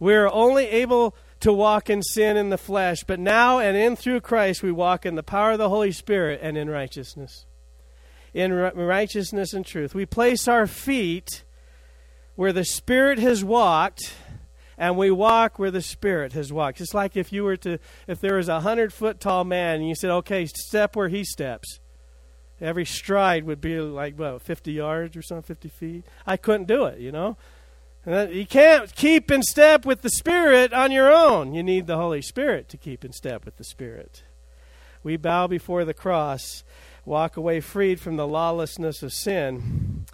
We're 0.00 0.28
only 0.28 0.66
able 0.66 1.14
to 1.40 1.52
walk 1.52 1.88
in 1.90 2.02
sin 2.02 2.36
in 2.36 2.50
the 2.50 2.58
flesh, 2.58 3.04
but 3.04 3.20
now 3.20 3.58
and 3.58 3.76
in 3.76 3.96
through 3.96 4.20
Christ 4.20 4.62
we 4.62 4.72
walk 4.72 5.06
in 5.06 5.14
the 5.14 5.22
power 5.22 5.52
of 5.52 5.58
the 5.58 5.68
Holy 5.68 5.92
Spirit 5.92 6.40
and 6.42 6.56
in 6.56 6.68
righteousness. 6.68 7.46
In 8.34 8.52
righteousness 8.52 9.52
and 9.52 9.64
truth. 9.64 9.94
We 9.94 10.06
place 10.06 10.48
our 10.48 10.66
feet 10.66 11.44
where 12.34 12.52
the 12.52 12.64
Spirit 12.64 13.18
has 13.18 13.42
walked, 13.42 14.14
and 14.78 14.96
we 14.96 15.10
walk 15.10 15.58
where 15.58 15.72
the 15.72 15.82
Spirit 15.82 16.32
has 16.34 16.52
walked. 16.52 16.80
It's 16.80 16.94
like 16.94 17.16
if 17.16 17.32
you 17.32 17.42
were 17.42 17.56
to, 17.58 17.78
if 18.06 18.20
there 18.20 18.36
was 18.36 18.48
a 18.48 18.60
hundred 18.60 18.92
foot 18.92 19.18
tall 19.18 19.44
man 19.44 19.80
and 19.80 19.88
you 19.88 19.96
said, 19.96 20.10
okay, 20.10 20.46
step 20.46 20.94
where 20.94 21.08
he 21.08 21.24
steps. 21.24 21.80
Every 22.60 22.84
stride 22.84 23.44
would 23.44 23.60
be 23.60 23.78
like, 23.80 24.18
what, 24.18 24.40
50 24.40 24.72
yards 24.72 25.16
or 25.16 25.22
something, 25.22 25.42
50 25.42 25.68
feet? 25.68 26.04
I 26.26 26.36
couldn't 26.36 26.66
do 26.66 26.84
it, 26.84 27.00
you 27.00 27.12
know? 27.12 27.36
You 28.06 28.46
can't 28.46 28.94
keep 28.94 29.30
in 29.30 29.42
step 29.42 29.84
with 29.84 30.02
the 30.02 30.10
Spirit 30.10 30.72
on 30.72 30.92
your 30.92 31.12
own. 31.12 31.54
You 31.54 31.62
need 31.62 31.86
the 31.86 31.96
Holy 31.96 32.22
Spirit 32.22 32.68
to 32.70 32.76
keep 32.76 33.04
in 33.04 33.12
step 33.12 33.44
with 33.44 33.56
the 33.56 33.64
Spirit. 33.64 34.22
We 35.02 35.16
bow 35.16 35.46
before 35.46 35.84
the 35.84 35.94
cross, 35.94 36.64
walk 37.04 37.36
away 37.36 37.60
freed 37.60 38.00
from 38.00 38.16
the 38.16 38.26
lawlessness 38.26 39.02
of 39.02 39.12
sin. 39.12 40.06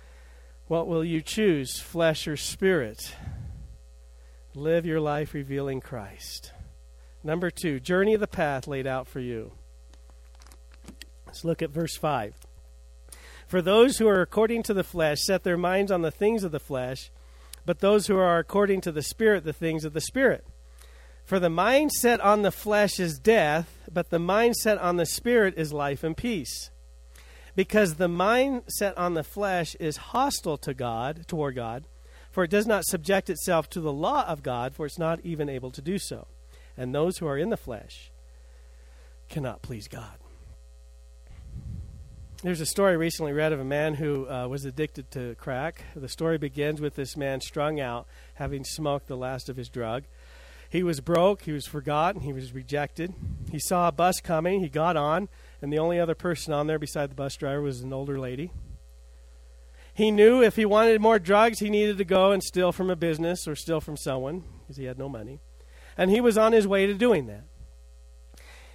What 0.66 0.87
will 0.87 1.05
you 1.05 1.20
choose, 1.20 1.79
flesh 1.79 2.27
or 2.27 2.37
spirit? 2.37 3.14
Live 4.57 4.87
your 4.87 5.01
life 5.01 5.35
revealing 5.35 5.81
Christ. 5.81 6.53
Number 7.25 7.51
two, 7.51 7.81
journey 7.81 8.14
of 8.14 8.21
the 8.21 8.29
path 8.29 8.69
laid 8.69 8.87
out 8.87 9.09
for 9.09 9.19
you. 9.19 9.51
Let's 11.27 11.45
look 11.45 11.61
at 11.61 11.71
verse 11.71 11.97
5. 11.97 12.37
For 13.49 13.61
those 13.61 13.99
who 13.99 14.07
are 14.07 14.21
according 14.21 14.62
to 14.64 14.75
the 14.75 14.85
flesh 14.85 15.19
set 15.23 15.43
their 15.43 15.57
minds 15.57 15.90
on 15.90 16.03
the 16.03 16.12
things 16.12 16.45
of 16.45 16.53
the 16.53 16.61
flesh, 16.61 17.11
but 17.67 17.81
those 17.81 18.07
who 18.07 18.17
are 18.17 18.38
according 18.38 18.81
to 18.83 18.93
the 18.93 19.03
Spirit, 19.03 19.43
the 19.43 19.53
things 19.53 19.85
of 19.85 19.93
the 19.93 20.01
Spirit. 20.01 20.47
For 21.25 21.40
the 21.40 21.51
mind 21.51 21.90
set 21.90 22.21
on 22.21 22.43
the 22.43 22.53
flesh 22.53 23.01
is 23.01 23.19
death, 23.19 23.88
but 23.90 24.11
the 24.11 24.21
mind 24.21 24.55
set 24.55 24.79
on 24.79 24.99
the 24.99 25.07
Spirit 25.07 25.55
is 25.57 25.73
life 25.73 26.05
and 26.05 26.17
peace. 26.17 26.71
Because 27.57 27.97
the 27.97 28.07
mind 28.07 28.62
set 28.69 28.97
on 28.97 29.14
the 29.14 29.25
flesh 29.25 29.75
is 29.81 29.97
hostile 29.97 30.59
to 30.59 30.75
God, 30.75 31.27
toward 31.27 31.57
God, 31.57 31.87
for 32.35 32.42
it 32.42 32.51
does 32.51 32.66
not 32.66 32.85
subject 32.85 33.31
itself 33.31 33.70
to 33.70 33.81
the 33.81 33.92
law 33.92 34.27
of 34.27 34.42
God, 34.42 34.75
for 34.75 34.87
it's 34.87 34.99
not 34.99 35.20
even 35.23 35.49
able 35.49 35.70
to 35.70 35.81
do 35.81 36.01
so. 36.01 36.27
And 36.77 36.92
those 36.92 37.18
who 37.18 37.29
are 37.29 37.38
in 37.38 37.51
the 37.51 37.57
flesh 37.57 38.11
cannot 39.29 39.62
please 39.62 39.87
God. 39.87 40.16
There's 42.42 42.61
a 42.61 42.66
story 42.66 42.97
recently 42.97 43.33
read 43.33 43.53
of 43.53 43.61
a 43.61 43.64
man 43.64 43.94
who 43.94 44.29
uh, 44.29 44.49
was 44.49 44.64
addicted 44.64 45.12
to 45.12 45.37
crack. 45.37 45.85
The 45.94 46.09
story 46.09 46.37
begins 46.37 46.81
with 46.81 46.97
this 46.97 47.16
man 47.16 47.40
strung 47.40 47.79
out, 47.79 48.09
having 48.35 48.64
smoked 48.64 49.07
the 49.07 49.16
last 49.16 49.49
of 49.49 49.57
his 49.57 49.68
drug. 49.68 50.03
He 50.68 50.83
was 50.83 51.01
broke, 51.01 51.42
he 51.42 51.53
was 51.53 51.68
forgotten, 51.68 52.23
he 52.23 52.33
was 52.33 52.53
rejected. 52.53 53.14
He 53.53 53.61
saw 53.61 53.87
a 53.87 53.92
bus 53.92 54.18
coming, 54.20 54.59
he 54.59 54.68
got 54.68 54.97
on, 54.97 55.29
and 55.62 55.73
the 55.73 55.79
only 55.79 56.01
other 56.01 56.16
person 56.16 56.53
on 56.53 56.66
there 56.66 56.81
beside 56.81 57.12
the 57.12 57.14
bus 57.14 57.37
driver 57.37 57.62
was 57.62 57.83
an 57.83 57.92
older 57.92 58.18
lady. 58.18 58.51
He 59.94 60.11
knew 60.11 60.42
if 60.42 60.57
he 60.57 60.64
wanted 60.66 61.00
more 61.00 61.20
drugs, 61.20 61.61
he 61.61 61.70
needed 61.70 61.98
to 61.98 62.04
go 62.04 62.33
and 62.33 62.42
steal 62.42 62.72
from 62.72 62.90
a 62.90 62.96
business 62.96 63.46
or 63.46 63.54
steal 63.54 63.80
from 63.80 63.96
someone 63.96 64.42
because 64.61 64.76
he 64.76 64.85
had 64.85 64.98
no 64.98 65.09
money. 65.09 65.40
And 65.96 66.11
he 66.11 66.20
was 66.20 66.37
on 66.37 66.52
his 66.52 66.66
way 66.66 66.87
to 66.87 66.94
doing 66.94 67.26
that. 67.26 67.44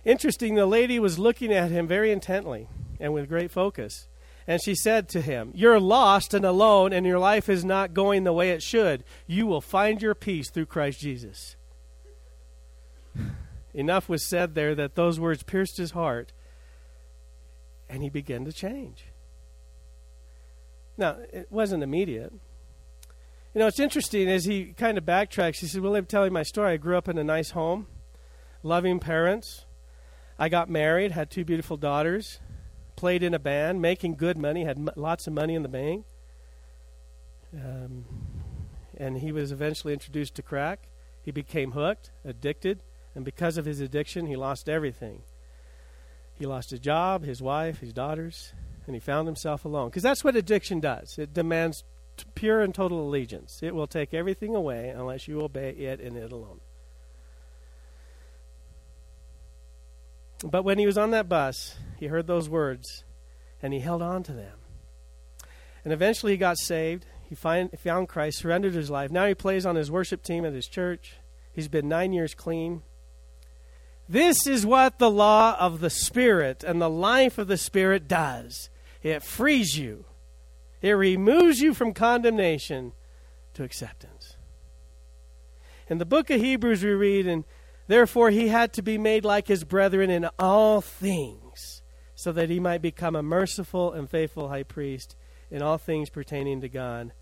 Interesting, 0.05 0.55
the 0.55 0.65
lady 0.65 0.97
was 0.97 1.19
looking 1.19 1.51
at 1.51 1.71
him 1.71 1.87
very 1.87 2.11
intently 2.11 2.69
and 3.01 3.13
with 3.13 3.27
great 3.27 3.51
focus. 3.51 4.07
And 4.47 4.61
she 4.63 4.73
said 4.73 5.09
to 5.09 5.21
him, 5.21 5.51
You're 5.53 5.79
lost 5.79 6.33
and 6.33 6.45
alone, 6.45 6.93
and 6.93 7.05
your 7.05 7.19
life 7.19 7.49
is 7.49 7.65
not 7.65 7.93
going 7.93 8.23
the 8.23 8.33
way 8.33 8.51
it 8.51 8.63
should. 8.63 9.03
You 9.27 9.45
will 9.45 9.61
find 9.61 10.01
your 10.01 10.15
peace 10.15 10.49
through 10.49 10.67
Christ 10.67 11.01
Jesus. 11.01 11.57
Enough 13.73 14.09
was 14.09 14.27
said 14.27 14.55
there 14.55 14.73
that 14.73 14.95
those 14.95 15.19
words 15.19 15.43
pierced 15.43 15.77
his 15.77 15.91
heart, 15.91 16.31
and 17.87 18.01
he 18.01 18.09
began 18.09 18.45
to 18.45 18.53
change. 18.53 19.08
Now, 20.99 21.17
it 21.31 21.47
wasn't 21.49 21.81
immediate. 21.81 22.33
You 23.53 23.59
know, 23.59 23.67
it's 23.67 23.79
interesting 23.79 24.29
as 24.29 24.43
he 24.43 24.73
kind 24.73 24.97
of 24.97 25.05
backtracks. 25.05 25.59
He 25.59 25.67
said, 25.67 25.81
Well, 25.81 25.93
let 25.93 26.03
me 26.03 26.07
tell 26.07 26.25
you 26.25 26.31
my 26.31 26.43
story. 26.43 26.73
I 26.73 26.77
grew 26.77 26.97
up 26.97 27.07
in 27.07 27.17
a 27.17 27.23
nice 27.23 27.51
home, 27.51 27.87
loving 28.63 28.99
parents. 28.99 29.65
I 30.37 30.49
got 30.49 30.69
married, 30.69 31.11
had 31.11 31.31
two 31.31 31.45
beautiful 31.45 31.77
daughters 31.77 32.39
played 32.97 33.23
in 33.23 33.33
a 33.33 33.39
band, 33.39 33.81
making 33.81 34.15
good 34.15 34.37
money, 34.37 34.65
had 34.65 34.77
m- 34.77 34.89
lots 34.97 35.25
of 35.25 35.31
money 35.31 35.55
in 35.55 35.63
the 35.63 35.69
bank. 35.69 36.05
Um, 37.53 38.03
and 38.97 39.19
he 39.19 39.31
was 39.31 39.53
eventually 39.53 39.93
introduced 39.93 40.35
to 40.35 40.41
crack. 40.41 40.89
He 41.23 41.31
became 41.31 41.71
hooked, 41.71 42.11
addicted, 42.25 42.83
and 43.15 43.23
because 43.23 43.57
of 43.57 43.63
his 43.63 43.79
addiction, 43.79 44.25
he 44.27 44.35
lost 44.35 44.67
everything. 44.67 45.23
He 46.33 46.45
lost 46.45 46.71
his 46.71 46.81
job, 46.81 47.23
his 47.23 47.41
wife, 47.41 47.79
his 47.79 47.93
daughters, 47.93 48.53
and 48.89 48.95
he 48.95 48.99
found 48.99 49.27
himself 49.27 49.65
alone. 49.65 49.89
Because 49.89 50.01
that's 50.01 50.23
what 50.23 50.35
addiction 50.35 50.79
does 50.79 51.19
it 51.19 51.31
demands 51.31 51.83
t- 52.17 52.25
pure 52.33 52.61
and 52.61 52.73
total 52.73 53.07
allegiance. 53.07 53.59
It 53.61 53.75
will 53.75 53.85
take 53.85 54.15
everything 54.15 54.55
away 54.55 54.89
unless 54.89 55.27
you 55.27 55.41
obey 55.41 55.69
it 55.69 56.01
and 56.01 56.17
it 56.17 56.31
alone. 56.31 56.59
But 60.43 60.63
when 60.63 60.79
he 60.79 60.87
was 60.87 60.97
on 60.97 61.11
that 61.11 61.29
bus, 61.29 61.77
he 61.99 62.07
heard 62.07 62.25
those 62.25 62.49
words 62.49 63.03
and 63.61 63.73
he 63.73 63.79
held 63.79 64.01
on 64.01 64.23
to 64.23 64.31
them. 64.31 64.57
And 65.83 65.93
eventually 65.93 66.31
he 66.31 66.37
got 66.39 66.57
saved. 66.57 67.05
He 67.29 67.35
find, 67.35 67.69
found 67.79 68.09
Christ, 68.09 68.39
surrendered 68.39 68.73
his 68.73 68.89
life. 68.89 69.11
Now 69.11 69.27
he 69.27 69.35
plays 69.35 69.67
on 69.67 69.75
his 69.75 69.91
worship 69.91 70.23
team 70.23 70.45
at 70.45 70.53
his 70.53 70.67
church. 70.67 71.17
He's 71.53 71.67
been 71.67 71.87
nine 71.87 72.11
years 72.11 72.33
clean. 72.33 72.81
This 74.07 74.47
is 74.47 74.65
what 74.65 74.97
the 74.97 75.11
law 75.11 75.55
of 75.59 75.79
the 75.79 75.91
Spirit 75.91 76.63
and 76.63 76.81
the 76.81 76.89
life 76.89 77.37
of 77.37 77.47
the 77.47 77.57
Spirit 77.57 78.07
does 78.07 78.71
it 79.01 79.23
frees 79.23 79.77
you, 79.77 80.05
it 80.81 80.91
removes 80.91 81.59
you 81.59 81.73
from 81.73 81.93
condemnation 81.93 82.93
to 83.53 83.63
acceptance. 83.63 84.35
In 85.89 85.97
the 85.97 86.05
book 86.05 86.29
of 86.29 86.39
Hebrews, 86.39 86.83
we 86.83 86.91
read, 86.91 87.27
and 87.27 87.43
therefore 87.87 88.29
he 88.29 88.49
had 88.49 88.73
to 88.73 88.81
be 88.81 88.97
made 88.97 89.25
like 89.25 89.47
his 89.47 89.63
brethren 89.63 90.09
in 90.09 90.29
all 90.37 90.81
things 90.81 91.81
so 92.15 92.31
that 92.31 92.49
he 92.49 92.59
might 92.59 92.81
become 92.81 93.15
a 93.15 93.23
merciful 93.23 93.91
and 93.93 94.09
faithful 94.09 94.49
high 94.49 94.63
priest 94.63 95.15
in 95.49 95.61
all 95.61 95.77
things 95.77 96.09
pertaining 96.09 96.61
to 96.61 96.69
God 96.69 97.13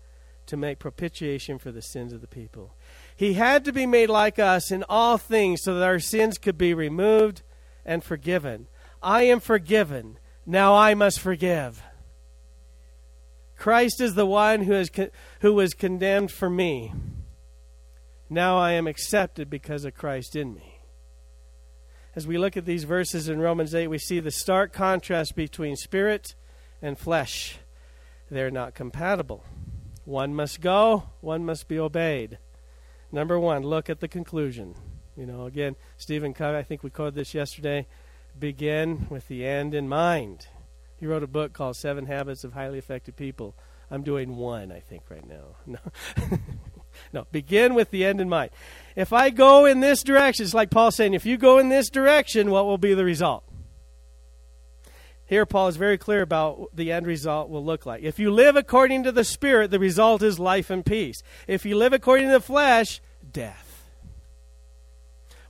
to 0.46 0.56
make 0.56 0.78
propitiation 0.78 1.58
for 1.58 1.70
the 1.70 1.82
sins 1.82 2.12
of 2.12 2.20
the 2.20 2.26
people. 2.26 2.74
He 3.14 3.34
had 3.34 3.64
to 3.64 3.72
be 3.72 3.86
made 3.86 4.08
like 4.08 4.38
us 4.38 4.70
in 4.70 4.84
all 4.88 5.18
things 5.18 5.62
so 5.62 5.74
that 5.74 5.84
our 5.84 6.00
sins 6.00 6.38
could 6.38 6.58
be 6.58 6.74
removed 6.74 7.42
and 7.84 8.02
forgiven. 8.02 8.66
I 9.02 9.22
am 9.22 9.40
forgiven. 9.40 10.18
Now 10.48 10.74
I 10.74 10.94
must 10.94 11.20
forgive. 11.20 11.80
Christ 13.56 14.00
is 14.00 14.14
the 14.14 14.26
one 14.26 14.62
who, 14.62 14.72
has 14.72 14.90
who 15.42 15.54
was 15.54 15.74
condemned 15.74 16.32
for 16.32 16.50
me. 16.50 16.92
Now 18.28 18.58
I 18.58 18.72
am 18.72 18.88
accepted 18.88 19.48
because 19.48 19.84
of 19.84 19.94
Christ 19.94 20.34
in 20.34 20.52
me 20.54 20.78
as 22.18 22.26
we 22.26 22.36
look 22.36 22.56
at 22.56 22.64
these 22.64 22.82
verses 22.82 23.28
in 23.28 23.38
Romans 23.38 23.76
8, 23.76 23.86
we 23.86 23.96
see 23.96 24.18
the 24.18 24.32
stark 24.32 24.72
contrast 24.72 25.36
between 25.36 25.76
spirit 25.76 26.34
and 26.82 26.98
flesh. 26.98 27.60
They're 28.28 28.50
not 28.50 28.74
compatible. 28.74 29.44
One 30.04 30.34
must 30.34 30.60
go, 30.60 31.10
one 31.20 31.44
must 31.44 31.68
be 31.68 31.78
obeyed. 31.78 32.38
Number 33.12 33.38
one, 33.38 33.62
look 33.62 33.88
at 33.88 34.00
the 34.00 34.08
conclusion. 34.08 34.74
You 35.16 35.26
know, 35.26 35.46
again, 35.46 35.76
Stephen 35.96 36.34
I 36.36 36.64
think 36.64 36.82
we 36.82 36.90
quoted 36.90 37.14
this 37.14 37.34
yesterday, 37.34 37.86
begin 38.38 39.06
with 39.08 39.28
the 39.28 39.46
end 39.46 39.74
in 39.74 39.88
mind. 39.88 40.46
He 40.96 41.06
wrote 41.06 41.22
a 41.22 41.28
book 41.28 41.52
called 41.52 41.76
Seven 41.76 42.06
Habits 42.06 42.44
of 42.44 42.52
Highly 42.52 42.78
Effective 42.78 43.16
People. 43.16 43.54
I'm 43.90 44.02
doing 44.02 44.36
one, 44.36 44.72
I 44.72 44.80
think, 44.80 45.04
right 45.10 45.26
now. 45.26 45.56
No. 45.66 46.38
no, 47.12 47.26
begin 47.30 47.74
with 47.74 47.90
the 47.90 48.04
end 48.04 48.20
in 48.20 48.28
mind. 48.28 48.50
If 48.96 49.12
I 49.12 49.30
go 49.30 49.64
in 49.64 49.80
this 49.80 50.02
direction, 50.02 50.44
it's 50.44 50.54
like 50.54 50.70
Paul 50.70 50.90
saying, 50.90 51.14
if 51.14 51.24
you 51.24 51.36
go 51.36 51.58
in 51.58 51.68
this 51.68 51.88
direction, 51.88 52.50
what 52.50 52.66
will 52.66 52.78
be 52.78 52.94
the 52.94 53.04
result? 53.04 53.44
Here, 55.24 55.46
Paul 55.46 55.68
is 55.68 55.76
very 55.76 55.98
clear 55.98 56.22
about 56.22 56.58
what 56.58 56.76
the 56.76 56.90
end 56.90 57.06
result 57.06 57.50
will 57.50 57.64
look 57.64 57.84
like. 57.84 58.02
If 58.02 58.18
you 58.18 58.30
live 58.32 58.56
according 58.56 59.04
to 59.04 59.12
the 59.12 59.24
Spirit, 59.24 59.70
the 59.70 59.78
result 59.78 60.22
is 60.22 60.38
life 60.38 60.70
and 60.70 60.84
peace. 60.84 61.22
If 61.46 61.66
you 61.66 61.76
live 61.76 61.92
according 61.92 62.28
to 62.28 62.32
the 62.32 62.40
flesh, 62.40 63.00
death. 63.30 63.67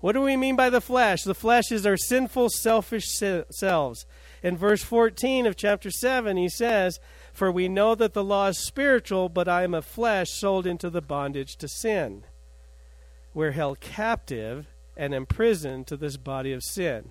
What 0.00 0.12
do 0.12 0.20
we 0.20 0.36
mean 0.36 0.54
by 0.54 0.70
the 0.70 0.80
flesh? 0.80 1.22
The 1.22 1.34
flesh 1.34 1.72
is 1.72 1.84
our 1.84 1.96
sinful, 1.96 2.50
selfish 2.50 3.06
selves. 3.50 4.06
In 4.42 4.56
verse 4.56 4.82
14 4.82 5.46
of 5.46 5.56
chapter 5.56 5.90
7, 5.90 6.36
he 6.36 6.48
says, 6.48 7.00
for 7.32 7.52
we 7.52 7.68
know 7.68 7.94
that 7.94 8.14
the 8.14 8.24
law 8.24 8.48
is 8.48 8.58
spiritual, 8.58 9.28
but 9.28 9.48
I 9.48 9.62
am 9.62 9.74
of 9.74 9.84
flesh, 9.84 10.30
sold 10.30 10.66
into 10.66 10.90
the 10.90 11.00
bondage 11.00 11.56
to 11.58 11.68
sin. 11.68 12.24
We're 13.32 13.52
held 13.52 13.80
captive 13.80 14.66
and 14.96 15.14
imprisoned 15.14 15.86
to 15.86 15.96
this 15.96 16.16
body 16.16 16.52
of 16.52 16.64
sin. 16.64 17.10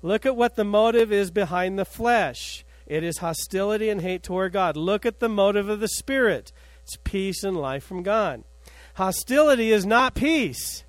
Look 0.00 0.24
at 0.24 0.36
what 0.36 0.56
the 0.56 0.64
motive 0.64 1.12
is 1.12 1.30
behind 1.30 1.78
the 1.78 1.84
flesh. 1.84 2.64
It 2.86 3.04
is 3.04 3.18
hostility 3.18 3.90
and 3.90 4.00
hate 4.00 4.22
toward 4.22 4.54
God. 4.54 4.76
Look 4.76 5.04
at 5.04 5.20
the 5.20 5.28
motive 5.28 5.68
of 5.68 5.80
the 5.80 5.88
Spirit. 5.88 6.52
It's 6.82 6.96
peace 7.04 7.44
and 7.44 7.56
life 7.56 7.84
from 7.84 8.02
God. 8.02 8.44
Hostility 8.94 9.70
is 9.70 9.84
not 9.84 10.14
peace. 10.14 10.84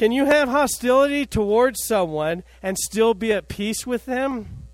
Can 0.00 0.12
you 0.12 0.24
have 0.24 0.48
hostility 0.48 1.26
towards 1.26 1.84
someone 1.84 2.42
and 2.62 2.78
still 2.78 3.12
be 3.12 3.34
at 3.34 3.48
peace 3.48 3.86
with 3.86 4.06
them? 4.06 4.64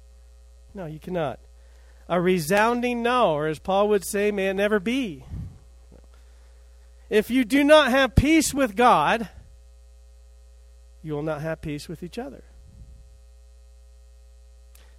No, 0.73 0.87
you 0.87 1.01
cannot 1.01 1.41
a 2.09 2.21
resounding 2.21 3.03
no, 3.03 3.33
or 3.33 3.49
as 3.49 3.59
Paul 3.59 3.89
would 3.89 4.07
say, 4.07 4.31
may 4.31 4.51
it 4.51 4.55
never 4.55 4.79
be. 4.79 5.25
If 7.11 7.29
you 7.29 7.45
do 7.45 7.65
not 7.65 7.91
have 7.91 8.15
peace 8.15 8.55
with 8.55 8.77
God, 8.77 9.29
you 11.03 11.15
will 11.15 11.25
not 11.25 11.41
have 11.41 11.61
peace 11.61 11.89
with 11.89 12.05
each 12.05 12.19
other. 12.19 12.45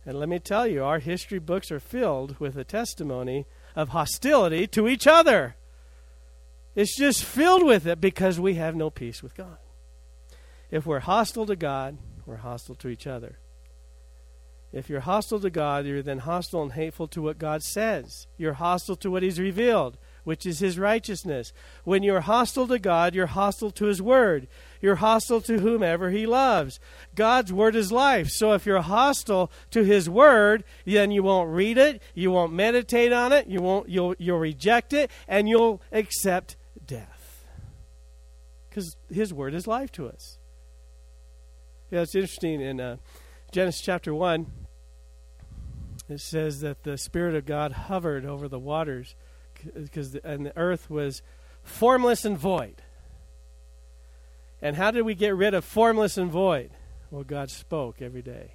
And 0.06 0.20
let 0.20 0.28
me 0.28 0.40
tell 0.40 0.68
you, 0.68 0.84
our 0.84 1.00
history 1.00 1.40
books 1.40 1.72
are 1.72 1.80
filled 1.80 2.38
with 2.38 2.58
a 2.58 2.66
testimony 2.66 3.46
of 3.78 3.90
hostility 3.90 4.68
to 4.68 4.90
each 4.90 5.08
other. 5.08 5.56
It's 6.76 6.98
just 6.98 7.24
filled 7.24 7.64
with 7.64 7.88
it 7.88 8.02
because 8.02 8.42
we 8.42 8.56
have 8.56 8.76
no 8.76 8.90
peace 8.90 9.24
with 9.24 9.34
God. 9.34 9.60
If 10.70 10.86
we're 10.86 11.00
hostile 11.00 11.46
to 11.46 11.56
God, 11.56 11.98
we're 12.26 12.38
hostile 12.38 12.76
to 12.76 12.90
each 12.90 13.08
other. 13.08 13.40
If 14.74 14.90
you're 14.90 15.00
hostile 15.00 15.40
to 15.40 15.50
God, 15.50 15.86
you're 15.86 16.02
then 16.02 16.20
hostile 16.20 16.62
and 16.62 16.74
hateful 16.74 17.08
to 17.10 17.22
what 17.22 17.40
God 17.40 17.64
says. 17.64 18.28
You're 18.38 18.54
hostile 18.54 18.98
to 18.98 19.10
what 19.10 19.24
He's 19.24 19.40
revealed 19.40 19.98
which 20.28 20.46
is 20.46 20.60
his 20.60 20.78
righteousness. 20.78 21.54
When 21.86 22.04
you're 22.04 22.20
hostile 22.20 22.68
to 22.68 22.80
God, 22.80 23.16
you're 23.16 23.28
hostile 23.28 23.72
to 23.72 23.86
his 23.86 24.02
word. 24.02 24.50
You're 24.82 24.98
hostile 24.98 25.40
to 25.40 25.60
whomever 25.60 26.10
he 26.10 26.26
loves. 26.26 26.82
God's 27.16 27.54
word 27.54 27.78
is 27.78 27.94
life. 27.94 28.28
So 28.30 28.52
if 28.52 28.66
you're 28.66 28.82
hostile 28.82 29.50
to 29.72 29.86
his 29.86 30.10
word, 30.10 30.66
then 30.84 31.12
you 31.12 31.24
won't 31.24 31.50
read 31.50 31.78
it, 31.78 32.02
you 32.14 32.30
won't 32.30 32.52
meditate 32.52 33.14
on 33.14 33.32
it, 33.32 33.48
you 33.48 33.62
won't 33.62 33.88
you'll 33.88 34.16
you'll 34.20 34.38
reject 34.38 34.92
it 34.92 35.10
and 35.30 35.48
you'll 35.48 35.82
accept 35.94 36.58
death. 36.86 37.46
Cuz 38.70 38.98
his 39.10 39.34
word 39.34 39.54
is 39.54 39.66
life 39.66 39.94
to 39.94 40.10
us. 40.10 40.40
Yeah, 41.90 42.02
it's 42.02 42.16
interesting 42.16 42.60
in 42.60 42.82
uh, 42.82 42.98
Genesis 43.52 43.82
chapter 43.82 44.14
1 44.14 44.46
it 46.10 46.22
says 46.22 46.62
that 46.62 46.84
the 46.84 46.98
spirit 46.98 47.36
of 47.36 47.46
God 47.46 47.72
hovered 47.74 48.26
over 48.26 48.48
the 48.48 48.60
waters 48.60 49.16
because 49.74 50.16
and 50.16 50.46
the 50.46 50.58
earth 50.58 50.90
was 50.90 51.22
formless 51.64 52.24
and 52.24 52.38
void. 52.38 52.82
And 54.62 54.76
how 54.76 54.92
did 54.92 55.04
we 55.04 55.16
get 55.16 55.36
rid 55.36 55.54
of 55.54 55.66
formless 55.66 56.18
and 56.18 56.32
void? 56.32 56.72
Well, 57.12 57.24
God 57.24 57.50
spoke 57.50 58.02
every 58.02 58.22
day. 58.22 58.54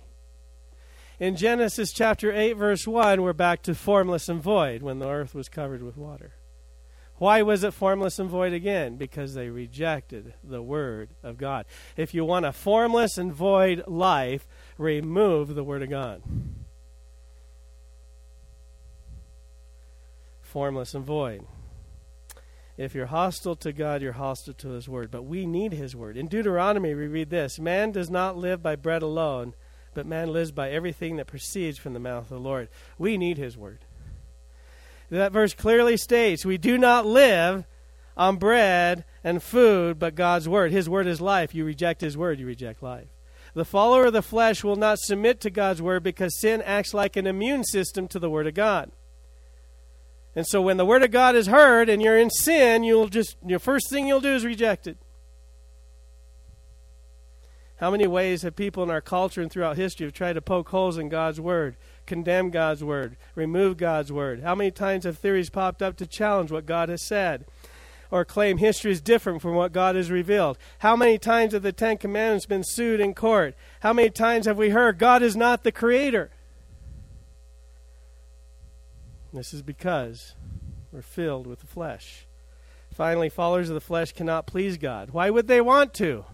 In 1.20 1.36
Genesis 1.36 1.92
chapter 1.92 2.32
8, 2.32 2.54
verse 2.54 2.86
1, 2.86 3.22
we're 3.22 3.32
back 3.32 3.62
to 3.62 3.74
formless 3.74 4.28
and 4.28 4.42
void 4.42 4.82
when 4.82 4.98
the 4.98 5.08
earth 5.08 5.34
was 5.34 5.48
covered 5.48 5.82
with 5.82 5.96
water. 5.96 6.32
Why 7.22 7.42
was 7.42 7.62
it 7.62 7.72
formless 7.72 8.18
and 8.18 8.28
void 8.28 8.52
again? 8.52 8.96
Because 8.96 9.34
they 9.34 9.48
rejected 9.48 10.34
the 10.42 10.60
Word 10.60 11.10
of 11.22 11.38
God. 11.38 11.66
If 11.96 12.14
you 12.14 12.24
want 12.24 12.46
a 12.46 12.52
formless 12.52 13.16
and 13.16 13.32
void 13.32 13.84
life, 13.86 14.44
remove 14.76 15.54
the 15.54 15.62
Word 15.62 15.84
of 15.84 15.90
God. 15.90 16.20
formless 20.42 20.94
and 20.94 21.04
void. 21.04 21.46
If 22.76 22.92
you're 22.92 23.06
hostile 23.06 23.54
to 23.54 23.72
God, 23.72 24.02
you're 24.02 24.14
hostile 24.14 24.54
to 24.54 24.70
His 24.70 24.88
Word. 24.88 25.12
But 25.12 25.22
we 25.22 25.46
need 25.46 25.72
His 25.72 25.94
Word. 25.94 26.16
In 26.16 26.26
Deuteronomy, 26.26 26.92
we 26.92 27.06
read 27.06 27.30
this 27.30 27.60
Man 27.60 27.92
does 27.92 28.10
not 28.10 28.36
live 28.36 28.64
by 28.64 28.74
bread 28.74 29.00
alone, 29.02 29.54
but 29.94 30.06
man 30.06 30.32
lives 30.32 30.50
by 30.50 30.70
everything 30.70 31.18
that 31.18 31.28
proceeds 31.28 31.78
from 31.78 31.92
the 31.92 32.00
mouth 32.00 32.24
of 32.24 32.30
the 32.30 32.40
Lord. 32.40 32.68
We 32.98 33.16
need 33.16 33.38
His 33.38 33.56
Word. 33.56 33.84
That 35.18 35.32
verse 35.32 35.52
clearly 35.52 35.98
states 35.98 36.46
we 36.46 36.56
do 36.56 36.78
not 36.78 37.04
live 37.04 37.66
on 38.16 38.36
bread 38.36 39.04
and 39.22 39.42
food, 39.42 39.98
but 39.98 40.14
God's 40.14 40.48
Word. 40.48 40.72
His 40.72 40.88
Word 40.88 41.06
is 41.06 41.20
life. 41.20 41.54
You 41.54 41.66
reject 41.66 42.00
His 42.00 42.16
Word, 42.16 42.40
you 42.40 42.46
reject 42.46 42.82
life. 42.82 43.08
The 43.54 43.66
follower 43.66 44.06
of 44.06 44.14
the 44.14 44.22
flesh 44.22 44.64
will 44.64 44.76
not 44.76 44.98
submit 44.98 45.38
to 45.40 45.50
God's 45.50 45.82
Word 45.82 46.02
because 46.02 46.40
sin 46.40 46.62
acts 46.62 46.94
like 46.94 47.16
an 47.16 47.26
immune 47.26 47.62
system 47.62 48.08
to 48.08 48.18
the 48.18 48.30
Word 48.30 48.46
of 48.46 48.54
God. 48.54 48.90
And 50.34 50.46
so 50.46 50.62
when 50.62 50.78
the 50.78 50.86
word 50.86 51.02
of 51.02 51.10
God 51.10 51.36
is 51.36 51.46
heard 51.46 51.90
and 51.90 52.00
you're 52.00 52.18
in 52.18 52.30
sin, 52.30 52.82
you'll 52.82 53.08
just 53.08 53.36
your 53.46 53.58
first 53.58 53.90
thing 53.90 54.06
you'll 54.06 54.22
do 54.22 54.34
is 54.34 54.46
reject 54.46 54.86
it. 54.86 54.96
How 57.76 57.90
many 57.90 58.06
ways 58.06 58.42
have 58.42 58.56
people 58.56 58.82
in 58.82 58.90
our 58.90 59.02
culture 59.02 59.42
and 59.42 59.50
throughout 59.50 59.76
history 59.76 60.06
have 60.06 60.14
tried 60.14 60.34
to 60.34 60.40
poke 60.40 60.70
holes 60.70 60.96
in 60.96 61.10
God's 61.10 61.38
word, 61.38 61.76
condemn 62.06 62.50
God's 62.50 62.82
word, 62.82 63.16
remove 63.34 63.76
God's 63.76 64.12
word? 64.12 64.42
How 64.42 64.54
many 64.54 64.70
times 64.70 65.04
have 65.04 65.18
theories 65.18 65.50
popped 65.50 65.82
up 65.82 65.96
to 65.96 66.06
challenge 66.06 66.50
what 66.50 66.66
God 66.66 66.88
has 66.88 67.02
said? 67.02 67.44
Or 68.10 68.24
claim 68.24 68.58
history 68.58 68.92
is 68.92 69.00
different 69.00 69.40
from 69.40 69.54
what 69.54 69.72
God 69.72 69.96
has 69.96 70.10
revealed? 70.10 70.58
How 70.80 70.96
many 70.96 71.16
times 71.18 71.54
have 71.54 71.62
the 71.62 71.72
Ten 71.72 71.96
Commandments 71.96 72.44
been 72.44 72.62
sued 72.64 73.00
in 73.00 73.14
court? 73.14 73.54
How 73.80 73.92
many 73.92 74.10
times 74.10 74.46
have 74.46 74.58
we 74.58 74.70
heard 74.70 74.98
God 74.98 75.22
is 75.22 75.34
not 75.34 75.64
the 75.64 75.72
creator? 75.72 76.30
This 79.32 79.54
is 79.54 79.62
because 79.62 80.34
we're 80.92 81.00
filled 81.00 81.46
with 81.46 81.60
the 81.60 81.66
flesh. 81.66 82.26
Finally, 82.92 83.30
followers 83.30 83.70
of 83.70 83.74
the 83.74 83.80
flesh 83.80 84.12
cannot 84.12 84.46
please 84.46 84.76
God. 84.76 85.10
Why 85.10 85.30
would 85.30 85.48
they 85.48 85.62
want 85.62 85.94
to? 85.94 86.26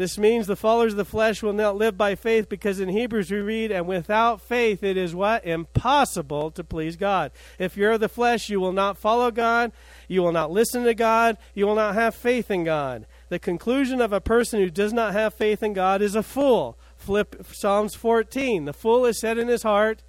This 0.00 0.16
means 0.16 0.46
the 0.46 0.56
followers 0.56 0.94
of 0.94 0.96
the 0.96 1.04
flesh 1.04 1.42
will 1.42 1.52
not 1.52 1.76
live 1.76 1.98
by 1.98 2.14
faith 2.14 2.48
because 2.48 2.80
in 2.80 2.88
Hebrews 2.88 3.30
we 3.30 3.40
read, 3.40 3.70
and 3.70 3.86
without 3.86 4.40
faith 4.40 4.82
it 4.82 4.96
is 4.96 5.14
what? 5.14 5.44
Impossible 5.44 6.50
to 6.52 6.64
please 6.64 6.96
God. 6.96 7.32
If 7.58 7.76
you're 7.76 7.92
of 7.92 8.00
the 8.00 8.08
flesh, 8.08 8.48
you 8.48 8.60
will 8.60 8.72
not 8.72 8.96
follow 8.96 9.30
God, 9.30 9.72
you 10.08 10.22
will 10.22 10.32
not 10.32 10.50
listen 10.50 10.84
to 10.84 10.94
God, 10.94 11.36
you 11.52 11.66
will 11.66 11.74
not 11.74 11.96
have 11.96 12.14
faith 12.14 12.50
in 12.50 12.64
God. 12.64 13.04
The 13.28 13.38
conclusion 13.38 14.00
of 14.00 14.10
a 14.10 14.22
person 14.22 14.58
who 14.58 14.70
does 14.70 14.94
not 14.94 15.12
have 15.12 15.34
faith 15.34 15.62
in 15.62 15.74
God 15.74 16.00
is 16.00 16.14
a 16.14 16.22
fool. 16.22 16.78
Flip 16.96 17.44
Psalms 17.52 17.94
14. 17.94 18.64
The 18.64 18.72
fool 18.72 19.04
is 19.04 19.20
said 19.20 19.36
in 19.36 19.48
his 19.48 19.64
heart, 19.64 20.02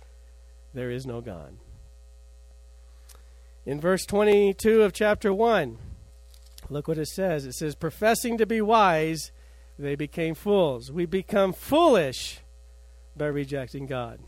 there 0.73 0.89
is 0.89 1.05
no 1.05 1.19
God. 1.19 1.57
In 3.65 3.81
verse 3.81 4.05
22 4.05 4.83
of 4.83 4.93
chapter 4.93 5.33
1, 5.33 5.77
look 6.69 6.87
what 6.87 6.97
it 6.97 7.09
says. 7.09 7.45
It 7.45 7.55
says, 7.55 7.75
Professing 7.75 8.37
to 8.37 8.45
be 8.45 8.61
wise, 8.61 9.33
they 9.81 9.95
became 9.95 10.35
fools. 10.35 10.91
We 10.91 11.05
become 11.05 11.53
foolish 11.53 12.41
by 13.15 13.25
rejecting 13.27 13.87
God. 13.87 14.19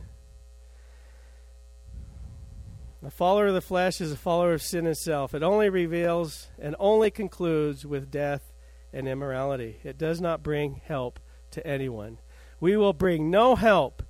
A 3.05 3.11
follower 3.11 3.47
of 3.47 3.53
the 3.53 3.61
flesh 3.61 3.99
is 3.99 4.11
a 4.11 4.17
follower 4.17 4.53
of 4.53 4.61
sin 4.61 4.87
itself. 4.87 5.35
It 5.35 5.43
only 5.43 5.69
reveals 5.69 6.47
and 6.57 6.75
only 6.79 7.11
concludes 7.11 7.85
with 7.85 8.09
death 8.09 8.53
and 8.93 9.07
immorality. 9.07 9.79
It 9.83 9.97
does 9.97 10.21
not 10.21 10.41
bring 10.41 10.81
help 10.85 11.19
to 11.51 11.65
anyone. 11.67 12.19
We 12.59 12.77
will 12.77 12.93
bring 12.93 13.29
no 13.29 13.55
help 13.55 14.03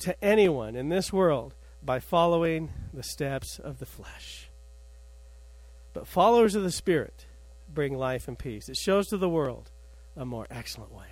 to 0.00 0.22
anyone 0.22 0.76
in 0.76 0.90
this 0.90 1.12
world 1.12 1.54
by 1.82 2.00
following 2.00 2.70
the 2.92 3.02
steps 3.02 3.58
of 3.58 3.78
the 3.78 3.86
flesh. 3.86 4.50
But 5.94 6.06
followers 6.06 6.54
of 6.54 6.62
the 6.62 6.72
Spirit 6.72 7.26
bring 7.72 7.96
life 7.96 8.28
and 8.28 8.38
peace. 8.38 8.68
It 8.68 8.76
shows 8.76 9.08
to 9.08 9.16
the 9.16 9.28
world 9.28 9.70
a 10.16 10.24
more 10.24 10.46
excellent 10.50 10.92
way. 10.92 11.06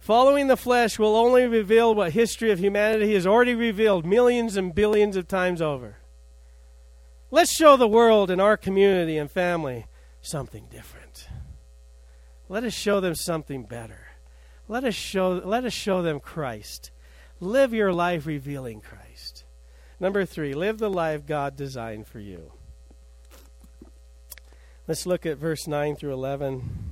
Following 0.00 0.48
the 0.48 0.56
flesh 0.56 0.98
will 0.98 1.14
only 1.14 1.46
reveal 1.46 1.94
what 1.94 2.12
history 2.12 2.50
of 2.50 2.58
humanity 2.58 3.14
has 3.14 3.26
already 3.26 3.54
revealed 3.54 4.04
millions 4.04 4.56
and 4.56 4.74
billions 4.74 5.16
of 5.16 5.28
times 5.28 5.62
over. 5.62 5.98
Let's 7.30 7.52
show 7.52 7.76
the 7.76 7.88
world 7.88 8.30
and 8.30 8.40
our 8.40 8.56
community 8.56 9.16
and 9.16 9.30
family 9.30 9.86
something 10.20 10.66
different. 10.70 11.28
Let 12.48 12.64
us 12.64 12.74
show 12.74 13.00
them 13.00 13.14
something 13.14 13.62
better. 13.62 14.08
Let 14.68 14.84
us 14.84 14.94
show, 14.94 15.40
let 15.44 15.64
us 15.64 15.72
show 15.72 16.02
them 16.02 16.20
Christ. 16.20 16.90
Live 17.40 17.72
your 17.72 17.92
life 17.92 18.26
revealing 18.26 18.80
Christ. 18.80 19.44
Number 20.00 20.24
three, 20.24 20.52
live 20.52 20.78
the 20.78 20.90
life 20.90 21.26
God 21.26 21.56
designed 21.56 22.06
for 22.06 22.18
you. 22.18 22.52
Let's 24.88 25.06
look 25.06 25.24
at 25.24 25.38
verse 25.38 25.68
9 25.68 25.94
through 25.94 26.12
11. 26.12 26.91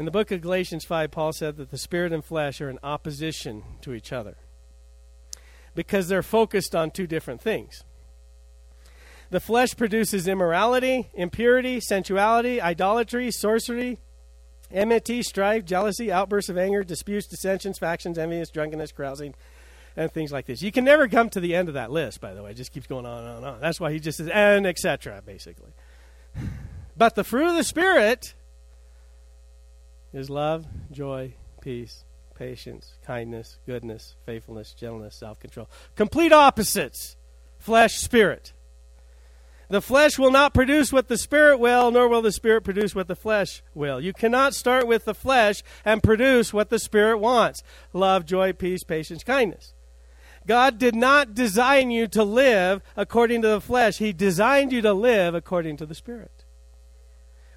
In 0.00 0.06
the 0.06 0.10
book 0.10 0.30
of 0.30 0.40
Galatians 0.40 0.86
5, 0.86 1.10
Paul 1.10 1.34
said 1.34 1.58
that 1.58 1.70
the 1.70 1.76
spirit 1.76 2.10
and 2.10 2.24
flesh 2.24 2.62
are 2.62 2.70
in 2.70 2.78
opposition 2.82 3.62
to 3.82 3.92
each 3.92 4.14
other 4.14 4.38
because 5.74 6.08
they're 6.08 6.22
focused 6.22 6.74
on 6.74 6.90
two 6.90 7.06
different 7.06 7.42
things. 7.42 7.84
The 9.28 9.40
flesh 9.40 9.76
produces 9.76 10.26
immorality, 10.26 11.10
impurity, 11.12 11.80
sensuality, 11.80 12.62
idolatry, 12.62 13.30
sorcery, 13.30 13.98
enmity, 14.70 15.22
strife, 15.22 15.66
jealousy, 15.66 16.10
outbursts 16.10 16.48
of 16.48 16.56
anger, 16.56 16.82
disputes, 16.82 17.26
dissensions, 17.26 17.78
factions, 17.78 18.16
envious, 18.16 18.48
drunkenness, 18.48 18.92
carousing, 18.92 19.34
and 19.96 20.10
things 20.10 20.32
like 20.32 20.46
this. 20.46 20.62
You 20.62 20.72
can 20.72 20.86
never 20.86 21.08
come 21.08 21.28
to 21.28 21.40
the 21.40 21.54
end 21.54 21.68
of 21.68 21.74
that 21.74 21.90
list, 21.90 22.22
by 22.22 22.32
the 22.32 22.42
way. 22.42 22.52
It 22.52 22.56
just 22.56 22.72
keeps 22.72 22.86
going 22.86 23.04
on 23.04 23.18
and 23.18 23.28
on 23.28 23.36
and 23.36 23.46
on. 23.46 23.60
That's 23.60 23.78
why 23.78 23.92
he 23.92 24.00
just 24.00 24.16
says, 24.16 24.28
and 24.28 24.66
etc., 24.66 25.20
basically. 25.26 25.72
But 26.96 27.16
the 27.16 27.24
fruit 27.24 27.48
of 27.48 27.54
the 27.54 27.64
Spirit 27.64 28.32
is 30.12 30.30
love, 30.30 30.66
joy, 30.90 31.34
peace, 31.60 32.04
patience, 32.34 32.94
kindness, 33.04 33.58
goodness, 33.66 34.16
faithfulness, 34.24 34.72
gentleness, 34.72 35.14
self 35.14 35.38
control. 35.38 35.68
Complete 35.94 36.32
opposites 36.32 37.16
flesh, 37.58 37.98
spirit. 37.98 38.52
The 39.68 39.80
flesh 39.80 40.18
will 40.18 40.32
not 40.32 40.52
produce 40.52 40.92
what 40.92 41.06
the 41.06 41.16
spirit 41.16 41.60
will, 41.60 41.92
nor 41.92 42.08
will 42.08 42.22
the 42.22 42.32
spirit 42.32 42.64
produce 42.64 42.92
what 42.92 43.06
the 43.06 43.14
flesh 43.14 43.62
will. 43.72 44.00
You 44.00 44.12
cannot 44.12 44.52
start 44.52 44.88
with 44.88 45.04
the 45.04 45.14
flesh 45.14 45.62
and 45.84 46.02
produce 46.02 46.52
what 46.52 46.70
the 46.70 46.80
spirit 46.80 47.18
wants 47.18 47.62
love, 47.92 48.26
joy, 48.26 48.52
peace, 48.52 48.82
patience, 48.82 49.22
kindness. 49.22 49.74
God 50.46 50.78
did 50.78 50.96
not 50.96 51.34
design 51.34 51.92
you 51.92 52.08
to 52.08 52.24
live 52.24 52.82
according 52.96 53.42
to 53.42 53.48
the 53.48 53.60
flesh, 53.60 53.98
He 53.98 54.12
designed 54.12 54.72
you 54.72 54.82
to 54.82 54.92
live 54.92 55.36
according 55.36 55.76
to 55.76 55.86
the 55.86 55.94
spirit. 55.94 56.39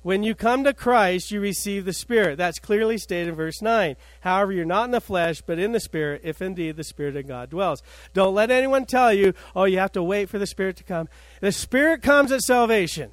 When 0.03 0.21
you 0.21 0.35
come 0.35 0.65
to 0.65 0.73
Christ, 0.73 1.31
you 1.31 1.39
receive 1.39 1.85
the 1.85 1.93
Spirit. 1.93 2.37
That's 2.37 2.59
clearly 2.59 2.97
stated 2.97 3.29
in 3.29 3.35
verse 3.35 3.61
9. 3.61 3.95
However, 4.19 4.51
you're 4.51 4.65
not 4.65 4.85
in 4.85 4.91
the 4.91 4.99
flesh, 4.99 5.41
but 5.41 5.57
in 5.57 5.71
the 5.71 5.79
Spirit, 5.79 6.21
if 6.25 6.41
indeed 6.41 6.75
the 6.75 6.83
Spirit 6.83 7.15
of 7.15 7.25
God 7.25 7.49
dwells. 7.49 7.81
Don't 8.13 8.35
let 8.35 8.51
anyone 8.51 8.85
tell 8.85 9.13
you, 9.13 9.33
oh, 9.55 9.63
you 9.63 9.79
have 9.79 9.93
to 9.93 10.03
wait 10.03 10.27
for 10.27 10.37
the 10.37 10.45
Spirit 10.45 10.75
to 10.77 10.83
come. 10.83 11.07
The 11.39 11.53
Spirit 11.53 12.01
comes 12.01 12.33
at 12.33 12.41
salvation. 12.41 13.11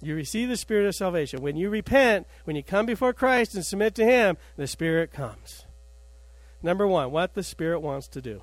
You 0.00 0.14
receive 0.14 0.48
the 0.48 0.56
Spirit 0.56 0.86
of 0.86 0.94
salvation. 0.94 1.42
When 1.42 1.56
you 1.56 1.68
repent, 1.68 2.26
when 2.44 2.56
you 2.56 2.62
come 2.62 2.86
before 2.86 3.12
Christ 3.12 3.54
and 3.54 3.66
submit 3.66 3.94
to 3.96 4.04
Him, 4.04 4.38
the 4.56 4.66
Spirit 4.66 5.12
comes. 5.12 5.66
Number 6.62 6.86
one, 6.86 7.10
what 7.10 7.34
the 7.34 7.42
Spirit 7.42 7.80
wants 7.80 8.08
to 8.08 8.22
do. 8.22 8.40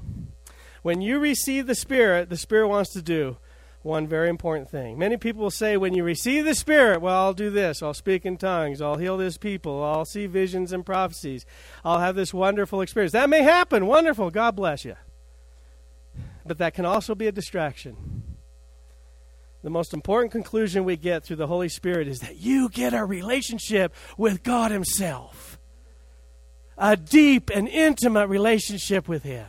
When 0.84 1.02
you 1.02 1.18
receive 1.18 1.66
the 1.66 1.74
Spirit, 1.74 2.30
the 2.30 2.38
Spirit 2.38 2.68
wants 2.68 2.92
to 2.92 3.02
do 3.02 3.38
one 3.84 4.08
very 4.08 4.30
important 4.30 4.70
thing. 4.70 4.98
Many 4.98 5.18
people 5.18 5.44
will 5.44 5.52
say, 5.52 5.76
when 5.76 5.94
you 5.94 6.04
receive 6.04 6.46
the 6.46 6.56
Spirit, 6.56 7.02
well, 7.02 7.16
I'll 7.22 7.34
do 7.34 7.50
this. 7.50 7.84
I'll 7.84 7.94
speak 7.94 8.26
in 8.26 8.38
tongues. 8.38 8.82
I'll 8.82 8.96
heal 8.96 9.18
this 9.18 9.38
people. 9.38 9.84
I'll 9.84 10.06
see 10.06 10.26
visions 10.26 10.72
and 10.72 10.86
prophecies. 10.86 11.46
I'll 11.84 12.00
have 12.00 12.16
this 12.16 12.34
wonderful 12.34 12.82
experience. 12.82 13.12
That 13.12 13.30
may 13.30 13.44
happen. 13.44 13.86
Wonderful. 13.86 14.32
God 14.32 14.56
bless 14.56 14.86
you. 14.86 14.96
But 16.46 16.58
that 16.60 16.74
can 16.74 16.86
also 16.86 17.14
be 17.14 17.28
a 17.28 17.32
distraction. 17.32 18.24
The 19.64 19.70
most 19.70 19.94
important 19.94 20.32
conclusion 20.32 20.86
we 20.86 20.98
get 20.98 21.24
through 21.24 21.38
the 21.38 21.48
Holy 21.48 21.70
Spirit 21.70 22.08
is 22.08 22.20
that 22.20 22.38
you 22.38 22.70
get 22.70 22.94
a 22.94 23.06
relationship 23.06 23.94
with 24.18 24.44
God 24.44 24.72
Himself, 24.72 25.58
a 26.78 26.98
deep 26.98 27.50
and 27.50 27.68
intimate 27.68 28.28
relationship 28.28 29.08
with 29.08 29.24
Him. 29.24 29.48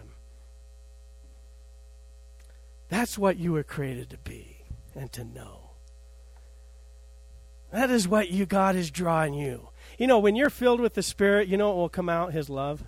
That's 2.89 3.19
what 3.19 3.39
you 3.39 3.53
were 3.53 3.63
created 3.63 4.11
to 4.11 4.19
be 4.19 4.59
and 4.95 5.11
to 5.13 5.25
know. 5.25 5.71
That 7.73 7.91
is 7.91 8.07
what 8.07 8.31
you 8.31 8.47
God 8.47 8.77
is 8.77 8.91
drawing 8.91 9.35
you. 9.35 9.69
You 9.99 10.07
know, 10.07 10.19
when 10.19 10.37
you're 10.37 10.51
filled 10.51 10.81
with 10.81 10.95
the 10.95 11.03
Spirit, 11.03 11.49
you 11.49 11.57
know 11.57 11.69
what 11.69 11.77
will 11.77 11.89
come 11.89 12.09
out? 12.09 12.33
His 12.33 12.49
love. 12.49 12.85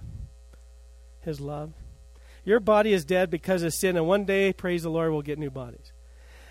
His 1.21 1.41
love. 1.41 1.73
Your 2.45 2.61
body 2.61 2.93
is 2.93 3.05
dead 3.05 3.29
because 3.29 3.65
of 3.65 3.75
sin, 3.75 3.97
and 3.97 4.07
one 4.07 4.25
day, 4.25 4.53
praise 4.53 4.85
the 4.85 4.89
Lord, 4.89 5.11
we'll 5.11 5.23
get 5.23 5.41
new 5.41 5.51
bodies. 5.51 5.93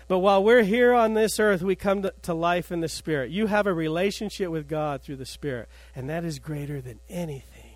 But 0.08 0.18
while 0.18 0.44
we're 0.44 0.62
here 0.62 0.92
on 0.92 1.14
this 1.14 1.40
earth, 1.40 1.62
we 1.62 1.74
come 1.74 2.02
to, 2.02 2.12
to, 2.22 2.34
life 2.34 2.70
in 2.70 2.80
the 2.80 2.88
Spirit. 2.88 3.30
You 3.30 3.46
have 3.46 3.66
a 3.66 3.72
relationship 3.72 4.50
with 4.50 4.68
God 4.68 5.02
through 5.02 5.16
the 5.16 5.26
Spirit, 5.26 5.68
and 5.94 6.08
that 6.10 6.24
is 6.24 6.38
greater 6.38 6.80
than 6.80 7.00
anything. 7.08 7.74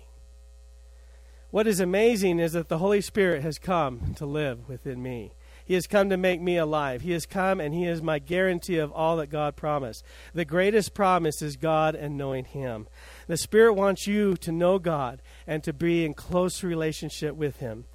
What 1.49 1.67
is 1.67 1.79
amazing 1.79 2.39
is 2.39 2.53
that 2.53 2.69
the 2.69 2.77
Holy 2.77 3.01
Spirit 3.01 3.41
has 3.41 3.57
come 3.57 4.13
to 4.15 4.25
live 4.25 4.69
within 4.69 5.01
me. 5.03 5.33
He 5.71 5.75
has 5.75 5.87
come 5.87 6.09
to 6.09 6.17
make 6.17 6.41
me 6.41 6.57
alive. 6.57 7.01
He 7.01 7.13
has 7.13 7.25
come 7.25 7.61
and 7.61 7.73
He 7.73 7.85
is 7.85 8.01
my 8.01 8.19
guarantee 8.19 8.75
of 8.75 8.91
all 8.91 9.15
that 9.15 9.27
God 9.27 9.55
promised. 9.55 10.03
The 10.33 10.43
greatest 10.43 10.93
promise 10.93 11.41
is 11.41 11.55
God 11.55 11.95
and 11.95 12.17
knowing 12.17 12.43
Him. 12.43 12.89
The 13.27 13.37
Spirit 13.37 13.75
wants 13.75 14.05
you 14.05 14.35
to 14.35 14.51
know 14.51 14.79
God 14.79 15.21
and 15.47 15.63
to 15.63 15.71
be 15.71 16.03
in 16.03 16.13
close 16.13 16.61
relationship 16.61 17.37
with 17.37 17.59
Him. 17.59 17.85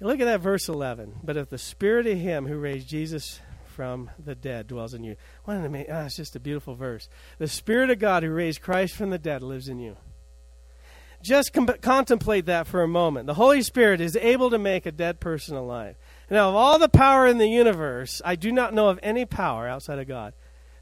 Look 0.00 0.20
at 0.20 0.24
that 0.24 0.40
verse 0.40 0.70
11. 0.70 1.16
But 1.22 1.36
if 1.36 1.50
the 1.50 1.58
Spirit 1.58 2.06
of 2.06 2.16
Him 2.16 2.46
who 2.46 2.56
raised 2.56 2.88
Jesus 2.88 3.42
from 3.66 4.10
the 4.18 4.34
dead 4.34 4.66
dwells 4.66 4.94
in 4.94 5.04
you. 5.04 5.16
What 5.44 5.58
an 5.58 5.66
amazing, 5.66 5.92
ah, 5.92 6.06
it's 6.06 6.16
just 6.16 6.34
a 6.34 6.40
beautiful 6.40 6.76
verse. 6.76 7.10
The 7.36 7.46
Spirit 7.46 7.90
of 7.90 7.98
God 7.98 8.22
who 8.22 8.30
raised 8.30 8.62
Christ 8.62 8.94
from 8.94 9.10
the 9.10 9.18
dead 9.18 9.42
lives 9.42 9.68
in 9.68 9.78
you. 9.78 9.98
Just 11.22 11.52
com- 11.52 11.66
contemplate 11.66 12.46
that 12.46 12.66
for 12.66 12.82
a 12.82 12.88
moment. 12.88 13.26
The 13.26 13.34
Holy 13.34 13.62
Spirit 13.62 14.00
is 14.00 14.16
able 14.16 14.50
to 14.50 14.58
make 14.58 14.86
a 14.86 14.92
dead 14.92 15.20
person 15.20 15.56
alive. 15.56 15.96
Now, 16.30 16.48
of 16.48 16.54
all 16.54 16.78
the 16.78 16.88
power 16.88 17.26
in 17.26 17.38
the 17.38 17.48
universe, 17.48 18.22
I 18.24 18.36
do 18.36 18.52
not 18.52 18.72
know 18.72 18.88
of 18.88 18.98
any 19.02 19.24
power 19.24 19.68
outside 19.68 19.98
of 19.98 20.08
God 20.08 20.34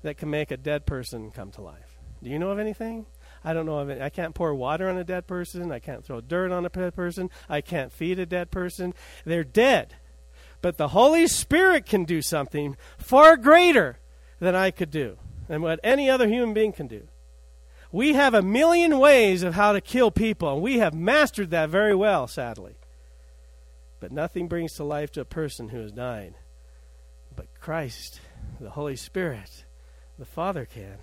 that 0.03 0.17
can 0.17 0.31
make 0.31 0.51
a 0.51 0.57
dead 0.57 0.87
person 0.87 1.31
come 1.31 1.51
to 1.53 1.63
life. 1.63 1.99
Do 2.23 2.31
you 2.31 2.39
know 2.39 2.51
of 2.51 2.59
anything? 2.59 3.07
I 3.43 3.53
don't 3.53 3.67
know 3.67 3.79
of 3.79 3.89
any. 3.89 4.03
I 4.03 4.11
can't 4.11 4.35
pour 4.35 4.55
water 4.55 4.89
on 4.89 4.99
a 4.99 5.05
dead 5.05 5.27
person. 5.27 5.73
I 5.73 5.79
can't 5.79 6.05
throw 6.05 6.21
dirt 6.21 6.53
on 6.53 6.67
a 6.67 6.69
dead 6.69 6.95
person. 6.95 7.31
I 7.49 7.61
can't 7.61 7.93
feed 7.93 8.19
a 8.19 8.27
dead 8.27 8.51
person. 8.51 8.95
They're 9.25 9.45
dead. 9.45 9.97
But 10.61 10.77
the 10.77 10.89
Holy 10.89 11.27
Spirit 11.27 11.87
can 11.87 12.05
do 12.05 12.21
something 12.21 12.77
far 12.99 13.37
greater 13.37 13.99
than 14.41 14.55
I 14.55 14.71
could 14.71 14.91
do, 14.91 15.17
and 15.49 15.63
what 15.63 15.81
any 15.83 16.11
other 16.11 16.29
human 16.29 16.53
being 16.53 16.73
can 16.73 16.87
do. 16.87 17.09
We 17.93 18.13
have 18.13 18.35
a 18.35 18.43
million 18.43 18.99
ways 18.99 19.43
of 19.43 19.55
how 19.55 19.73
to 19.73 19.81
kill 19.81 20.11
people, 20.11 20.53
and 20.53 20.63
we 20.63 20.79
have 20.79 20.95
mastered 20.95 21.51
that 21.51 21.71
very 21.71 21.95
well, 21.95 22.27
sadly. 22.27 22.77
But 24.01 24.13
nothing 24.13 24.49
brings 24.49 24.73
to 24.75 24.85
life 24.85 25.13
to 25.13 25.21
a 25.21 25.27
person 25.27 25.69
who 25.69 25.81
is 25.81 25.93
dying. 25.93 26.35
But 27.37 27.47
Christ, 27.61 28.21
the 28.59 28.71
Holy 28.71 28.97
Spirit, 28.97 29.65
the 30.19 30.25
Father 30.25 30.65
can. 30.65 30.97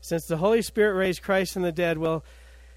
Since 0.00 0.26
the 0.26 0.36
Holy 0.36 0.62
Spirit 0.62 0.94
raised 0.94 1.22
Christ 1.22 1.52
from 1.52 1.62
the 1.62 1.72
dead, 1.72 1.98
well, 1.98 2.24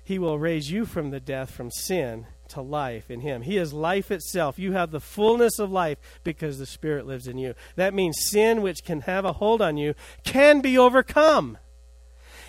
he 0.04 0.18
will 0.18 0.40
raise 0.40 0.72
you 0.72 0.86
from 0.86 1.12
the 1.12 1.20
death, 1.20 1.52
from 1.52 1.70
sin 1.70 2.26
to 2.50 2.62
life 2.62 3.12
in 3.12 3.20
him. 3.20 3.42
He 3.42 3.58
is 3.58 3.74
life 3.74 4.10
itself. 4.10 4.58
You 4.58 4.72
have 4.72 4.92
the 4.92 5.02
fullness 5.02 5.60
of 5.60 5.70
life 5.70 5.98
because 6.24 6.58
the 6.58 6.66
Spirit 6.66 7.06
lives 7.06 7.28
in 7.28 7.38
you. 7.38 7.54
That 7.76 7.94
means 7.94 8.18
sin, 8.30 8.62
which 8.62 8.84
can 8.84 9.02
have 9.02 9.26
a 9.26 9.34
hold 9.34 9.62
on 9.62 9.78
you, 9.78 9.94
can 10.24 10.62
be 10.62 10.78
overcome 10.78 11.58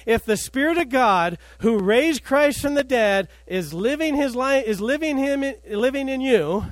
if 0.09 0.25
the 0.25 0.39
Spirit 0.39 0.79
of 0.79 0.89
God 0.89 1.37
who 1.59 1.79
raised 1.79 2.25
Christ 2.25 2.63
from 2.63 2.75
the 2.75 2.83
dead 2.83 3.29
is 3.47 3.75
living 3.75 4.17
his 4.17 4.35
life 4.35 4.65
is 4.65 4.81
living 4.81 5.19
him 5.19 5.45
living 5.69 6.09
in 6.09 6.23
you, 6.23 6.65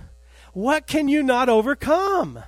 what 0.57 0.87
can 0.87 1.07
you 1.07 1.23
not 1.23 1.51
overcome? 1.51 2.43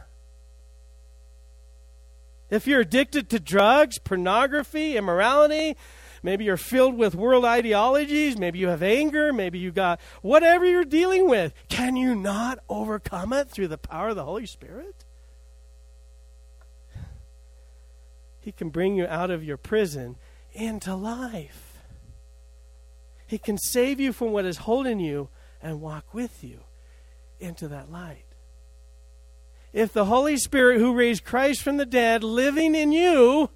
If 2.48 2.66
you're 2.66 2.80
addicted 2.80 3.28
to 3.28 3.38
drugs, 3.38 3.98
pornography, 3.98 4.96
immorality, 4.96 5.76
maybe 6.22 6.46
you're 6.46 6.56
filled 6.56 6.96
with 6.96 7.14
world 7.14 7.44
ideologies, 7.44 8.38
maybe 8.38 8.60
you 8.60 8.68
have 8.68 8.82
anger, 8.82 9.30
maybe 9.30 9.58
you 9.58 9.70
got 9.70 10.00
whatever 10.22 10.64
you're 10.64 10.86
dealing 10.86 11.28
with, 11.28 11.52
can 11.68 11.96
you 11.96 12.14
not 12.14 12.60
overcome 12.70 13.34
it 13.34 13.50
through 13.50 13.68
the 13.68 13.76
power 13.76 14.08
of 14.08 14.16
the 14.16 14.24
Holy 14.24 14.46
Spirit? 14.46 15.04
He 18.40 18.52
can 18.52 18.70
bring 18.70 18.96
you 18.96 19.06
out 19.06 19.30
of 19.30 19.44
your 19.44 19.58
prison 19.58 20.16
into 20.54 20.94
life. 20.94 21.82
He 23.26 23.36
can 23.36 23.58
save 23.58 24.00
you 24.00 24.14
from 24.14 24.32
what 24.32 24.46
is 24.46 24.56
holding 24.56 24.98
you 24.98 25.28
and 25.60 25.82
walk 25.82 26.14
with 26.14 26.42
you 26.42 26.60
into 27.40 27.68
that 27.68 27.90
light. 27.90 28.24
If 29.72 29.92
the 29.92 30.06
Holy 30.06 30.36
Spirit 30.36 30.78
who 30.78 30.94
raised 30.94 31.24
Christ 31.24 31.62
from 31.62 31.76
the 31.76 31.86
dead 31.86 32.24
living 32.24 32.74
in 32.74 32.90
you, 32.92 33.50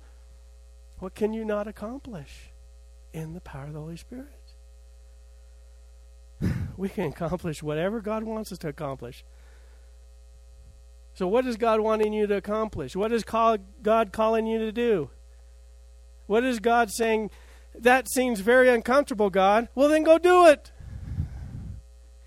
what 0.98 1.14
can 1.14 1.32
you 1.32 1.44
not 1.44 1.66
accomplish 1.66 2.52
in 3.12 3.32
the 3.32 3.40
power 3.40 3.64
of 3.64 3.72
the 3.72 3.80
Holy 3.80 3.96
Spirit? 3.96 4.28
We 6.76 6.88
can 6.88 7.04
accomplish 7.04 7.62
whatever 7.62 8.00
God 8.00 8.24
wants 8.24 8.50
us 8.50 8.58
to 8.58 8.68
accomplish. 8.68 9.24
So, 11.14 11.28
what 11.28 11.46
is 11.46 11.56
God 11.56 11.80
wanting 11.80 12.12
you 12.12 12.26
to 12.26 12.36
accomplish? 12.36 12.96
What 12.96 13.12
is 13.12 13.24
God 13.24 14.12
calling 14.12 14.46
you 14.46 14.58
to 14.58 14.72
do? 14.72 15.10
What 16.26 16.44
is 16.44 16.60
God 16.60 16.90
saying? 16.90 17.30
That 17.74 18.10
seems 18.10 18.40
very 18.40 18.68
uncomfortable, 18.68 19.28
God. 19.30 19.68
Well, 19.74 19.88
then 19.88 20.02
go 20.02 20.18
do 20.18 20.46
it. 20.46 20.71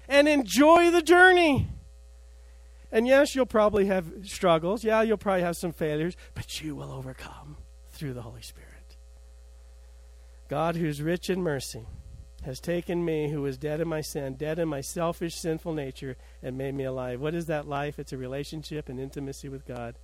And 0.08 0.28
enjoy 0.28 0.92
the 0.92 1.02
journey. 1.02 1.70
And 2.92 3.08
yes, 3.08 3.36
you'll 3.36 3.46
probably 3.46 3.88
have 3.88 4.06
struggles. 4.24 4.84
Yeah, 4.84 5.02
you'll 5.02 5.18
probably 5.18 5.42
have 5.42 5.58
some 5.58 5.74
failures, 5.74 6.16
but 6.34 6.62
you 6.62 6.76
will 6.76 6.92
overcome 6.92 7.58
through 7.92 8.14
the 8.14 8.22
Holy 8.22 8.42
Spirit. 8.42 8.98
God, 10.48 10.76
who's 10.76 11.02
rich 11.02 11.30
in 11.30 11.42
mercy, 11.42 11.86
has 12.44 12.60
taken 12.60 13.04
me, 13.04 13.30
who 13.32 13.42
was 13.42 13.58
dead 13.58 13.82
in 13.82 13.88
my 13.88 14.02
sin, 14.02 14.36
dead 14.36 14.60
in 14.60 14.70
my 14.70 14.80
selfish, 14.80 15.34
sinful 15.34 15.74
nature, 15.74 16.16
and 16.44 16.58
made 16.58 16.76
me 16.76 16.84
alive. 16.84 17.20
What 17.20 17.34
is 17.34 17.48
that 17.48 17.68
life? 17.68 17.98
It's 17.98 18.14
a 18.14 18.18
relationship 18.18 18.88
and 18.88 19.00
intimacy 19.00 19.50
with 19.50 19.66
God. 19.66 19.96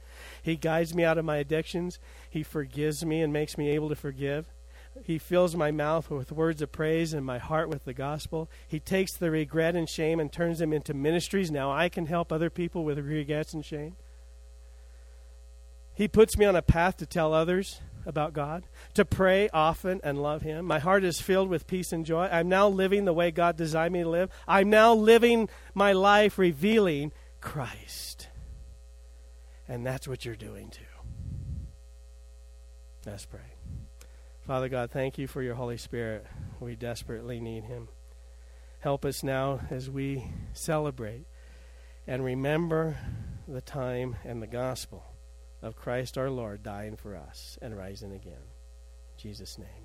He 0.42 0.56
guides 0.56 0.96
me 0.96 1.04
out 1.04 1.20
of 1.20 1.26
my 1.26 1.38
addictions. 1.38 2.00
He 2.30 2.42
forgives 2.42 3.06
me 3.06 3.22
and 3.22 3.32
makes 3.32 3.58
me 3.58 3.70
able 3.70 3.90
to 3.90 3.96
forgive. 3.96 4.48
He 5.04 5.18
fills 5.18 5.56
my 5.56 5.72
mouth 5.72 6.10
with 6.10 6.32
words 6.32 6.62
of 6.62 6.72
praise 6.72 7.14
and 7.14 7.26
my 7.26 7.38
heart 7.38 7.70
with 7.70 7.86
the 7.86 7.94
gospel. 7.94 8.50
He 8.68 8.80
takes 8.80 9.16
the 9.18 9.32
regret 9.32 9.76
and 9.76 9.90
shame 9.90 10.20
and 10.20 10.32
turns 10.32 10.60
them 10.60 10.74
into 10.74 10.94
ministries. 10.94 11.50
Now 11.50 11.72
I 11.72 11.90
can 11.90 12.06
help 12.06 12.32
other 12.32 12.50
people 12.50 12.84
with 12.84 13.00
regrets 13.00 13.54
and 13.54 13.66
shame. 13.66 13.96
He 15.94 16.08
puts 16.08 16.38
me 16.38 16.46
on 16.46 16.56
a 16.56 16.62
path 16.62 16.98
to 16.98 17.06
tell 17.06 17.34
others 17.34 17.82
about 18.06 18.34
God, 18.34 18.66
to 18.96 19.06
pray 19.06 19.50
often 19.54 20.02
and 20.04 20.22
love 20.22 20.42
Him. 20.42 20.66
My 20.66 20.80
heart 20.80 21.04
is 21.04 21.22
filled 21.22 21.50
with 21.50 21.68
peace 21.68 21.92
and 21.92 22.06
joy. 22.06 22.28
I'm 22.32 22.50
now 22.50 22.68
living 22.68 23.06
the 23.06 23.14
way 23.14 23.32
God 23.32 23.58
designed 23.58 23.94
me 23.94 24.04
to 24.04 24.10
live. 24.10 24.30
I'm 24.48 24.70
now 24.70 24.94
living 24.94 25.50
my 25.74 25.94
life 25.94 26.38
revealing 26.38 27.12
Christ. 27.40 28.28
And 29.68 29.86
that's 29.86 30.08
what 30.08 30.26
you're 30.26 30.36
doing 30.36 30.70
too. 30.70 30.84
Let's 33.06 33.26
pray. 33.26 33.51
Father 34.46 34.70
God, 34.70 34.92
thank 34.92 35.18
you 35.18 35.28
for 35.28 35.42
your 35.42 35.56
Holy 35.56 35.78
Spirit. 35.78 36.26
We 36.60 36.76
desperately 36.76 37.40
need 37.40 37.64
Him. 37.64 37.90
Help 38.80 39.06
us 39.06 39.24
now 39.24 39.62
as 39.70 39.90
we 39.90 40.26
celebrate 40.54 41.26
and 42.08 42.26
remember 42.26 42.98
the 43.48 43.62
time 43.62 44.16
and 44.26 44.42
the 44.42 44.48
gospel 44.48 45.06
of 45.62 45.76
Christ 45.76 46.18
our 46.18 46.32
Lord 46.32 46.64
dying 46.64 46.98
for 46.98 47.16
us 47.16 47.60
and 47.62 47.78
rising 47.78 48.12
again. 48.12 48.34
In 48.34 49.18
Jesus' 49.18 49.60
name. 49.60 49.81